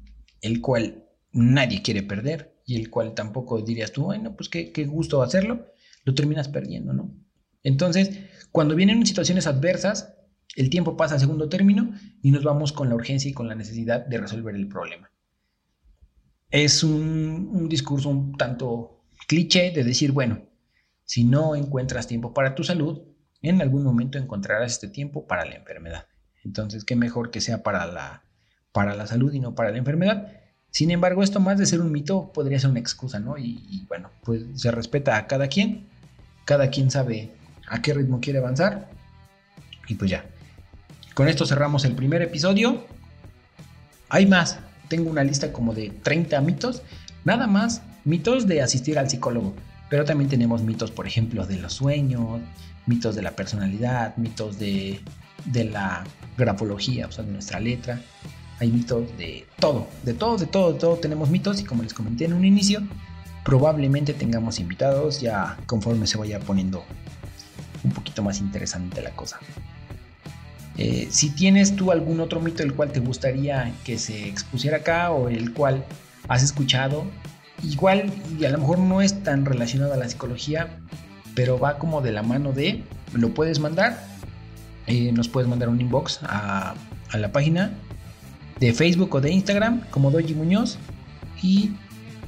el 0.41 0.63
cual 0.63 1.05
nadie 1.33 1.83
quiere 1.83 2.03
perder 2.03 2.59
y 2.65 2.77
el 2.77 2.89
cual 2.89 3.13
tampoco 3.13 3.61
dirías 3.61 3.93
tú, 3.93 4.05
bueno, 4.05 4.35
pues 4.35 4.49
qué, 4.49 4.73
qué 4.73 4.87
gusto 4.87 5.23
hacerlo, 5.23 5.67
lo 6.05 6.15
terminas 6.15 6.49
perdiendo, 6.49 6.95
¿no? 6.95 7.15
Entonces, 7.63 8.21
cuando 8.53 8.75
vienen 8.75 9.05
situaciones 9.05 9.47
adversas, 9.47 10.15
el 10.57 10.71
tiempo 10.71 10.97
pasa 10.97 11.15
a 11.15 11.19
segundo 11.19 11.49
término 11.49 11.93
y 12.23 12.31
nos 12.31 12.43
vamos 12.43 12.73
con 12.73 12.89
la 12.89 12.95
urgencia 12.95 13.31
y 13.31 13.35
con 13.35 13.49
la 13.49 13.55
necesidad 13.55 14.05
de 14.07 14.19
resolver 14.19 14.55
el 14.55 14.69
problema. 14.69 15.11
Es 16.51 16.83
un, 16.83 17.69
discurso 17.69 18.09
un 18.09 18.37
tanto 18.37 19.05
cliché 19.29 19.71
de 19.71 19.85
decir, 19.85 20.11
bueno, 20.11 20.49
si 21.05 21.25
no 21.25 21.55
encuentras 21.55 22.09
tiempo 22.09 22.35
para 22.35 22.55
tu 22.55 22.65
salud, 22.65 23.03
en 23.43 23.63
algún 23.63 23.85
momento 23.85 24.19
encontrarás 24.19 24.73
este 24.73 24.89
tiempo 24.89 25.27
para 25.27 25.45
la 25.45 25.55
enfermedad. 25.55 26.07
Entonces, 26.45 26.85
qué 26.85 26.97
mejor 26.97 27.31
que 27.31 27.41
sea 27.41 27.63
para 27.63 27.87
la, 27.87 28.25
para 28.73 28.95
la 28.95 29.07
salud 29.07 29.33
y 29.33 29.41
no 29.41 29.55
para 29.55 29.71
la 29.71 29.79
enfermedad. 29.79 30.33
Sin 30.71 30.91
embargo, 30.91 31.23
esto 31.23 31.41
más 31.41 31.59
de 31.59 31.67
ser 31.67 31.81
un 31.81 31.93
mito 31.93 32.33
podría 32.33 32.59
ser 32.59 32.71
una 32.71 32.81
excusa, 32.81 33.21
¿no? 33.21 33.39
Y, 33.39 33.85
bueno, 33.89 34.11
pues 34.25 34.45
se 34.55 34.71
respeta 34.71 35.17
a 35.17 35.27
cada 35.27 35.49
quien, 35.49 35.89
cada 36.45 36.71
quien 36.71 36.91
sabe 36.91 37.31
a 37.69 37.83
qué 37.83 37.95
ritmo 37.95 38.21
quiere 38.21 38.41
avanzar. 38.41 38.91
Y 39.89 39.95
pues 39.95 40.11
ya. 40.11 40.25
Con 41.21 41.29
esto 41.29 41.45
cerramos 41.45 41.85
el 41.85 41.93
primer 41.93 42.23
episodio. 42.23 42.83
Hay 44.09 44.25
más, 44.25 44.59
tengo 44.89 45.11
una 45.11 45.23
lista 45.23 45.53
como 45.53 45.75
de 45.75 45.91
30 45.91 46.41
mitos, 46.41 46.81
nada 47.27 47.47
más 47.47 47.83
mitos 48.07 48.47
de 48.47 48.63
asistir 48.63 48.99
al 48.99 49.11
psicólogo. 49.11 49.55
Pero 49.91 50.07
también 50.07 50.31
tenemos 50.31 50.63
mitos, 50.63 50.91
por 50.91 51.07
ejemplo, 51.07 51.47
de 51.47 51.59
los 51.59 51.75
sueños, 51.75 52.41
mitos 52.87 53.17
de 53.17 53.21
la 53.21 53.33
personalidad, 53.33 54.17
mitos 54.17 54.59
de, 54.59 55.03
de 55.45 55.65
la 55.65 56.05
grafología, 56.39 57.07
o 57.09 57.13
sea, 57.13 57.23
de 57.23 57.33
nuestra 57.33 57.61
letra 57.61 58.01
hay 58.59 58.71
mitos 58.71 59.15
de 59.19 59.45
todo, 59.59 59.89
de 60.05 60.15
todo, 60.15 60.39
de 60.39 60.47
todo, 60.47 60.73
de 60.73 60.79
todo 60.79 60.97
tenemos 60.97 61.29
mitos 61.29 61.61
y 61.61 61.65
como 61.65 61.83
les 61.83 61.93
comenté 61.93 62.25
en 62.25 62.33
un 62.33 62.47
inicio, 62.47 62.81
probablemente 63.45 64.15
tengamos 64.15 64.59
invitados 64.59 65.21
ya 65.21 65.59
conforme 65.67 66.07
se 66.07 66.17
vaya 66.17 66.41
poniendo 66.41 66.83
un 67.85 67.91
poquito 67.91 68.23
más 68.23 68.41
interesante 68.41 69.03
la 69.03 69.11
cosa. 69.11 69.39
Eh, 70.81 71.09
si 71.11 71.29
tienes 71.29 71.77
tú 71.77 71.93
algún 71.93 72.21
otro 72.21 72.41
mito 72.41 72.63
el 72.63 72.73
cual 72.73 72.91
te 72.91 73.01
gustaría 73.01 73.71
que 73.85 73.99
se 73.99 74.27
expusiera 74.27 74.79
acá 74.79 75.11
o 75.11 75.29
el 75.29 75.53
cual 75.53 75.85
has 76.27 76.43
escuchado, 76.43 77.05
igual 77.63 78.11
y 78.39 78.47
a 78.47 78.49
lo 78.49 78.57
mejor 78.57 78.79
no 78.79 79.03
es 79.03 79.23
tan 79.23 79.45
relacionado 79.45 79.93
a 79.93 79.99
la 79.99 80.09
psicología, 80.09 80.79
pero 81.35 81.59
va 81.59 81.77
como 81.77 82.01
de 82.01 82.13
la 82.13 82.23
mano 82.23 82.53
de, 82.53 82.83
lo 83.13 83.35
puedes 83.35 83.59
mandar, 83.59 84.03
eh, 84.87 85.13
nos 85.13 85.29
puedes 85.29 85.51
mandar 85.51 85.69
un 85.69 85.83
inbox 85.83 86.21
a, 86.23 86.75
a 87.11 87.19
la 87.19 87.31
página 87.31 87.73
de 88.59 88.73
Facebook 88.73 89.15
o 89.15 89.21
de 89.21 89.33
Instagram 89.33 89.83
como 89.91 90.11
Doji 90.11 90.35
Muñoz. 90.35 90.79
Y 91.43 91.73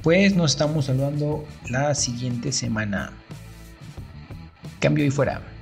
pues 0.03 0.35
nos 0.35 0.51
estamos 0.51 0.85
saludando 0.85 1.43
la 1.69 1.95
siguiente 1.95 2.51
semana. 2.51 3.13
Cambio 4.79 5.05
y 5.05 5.09
fuera. 5.09 5.52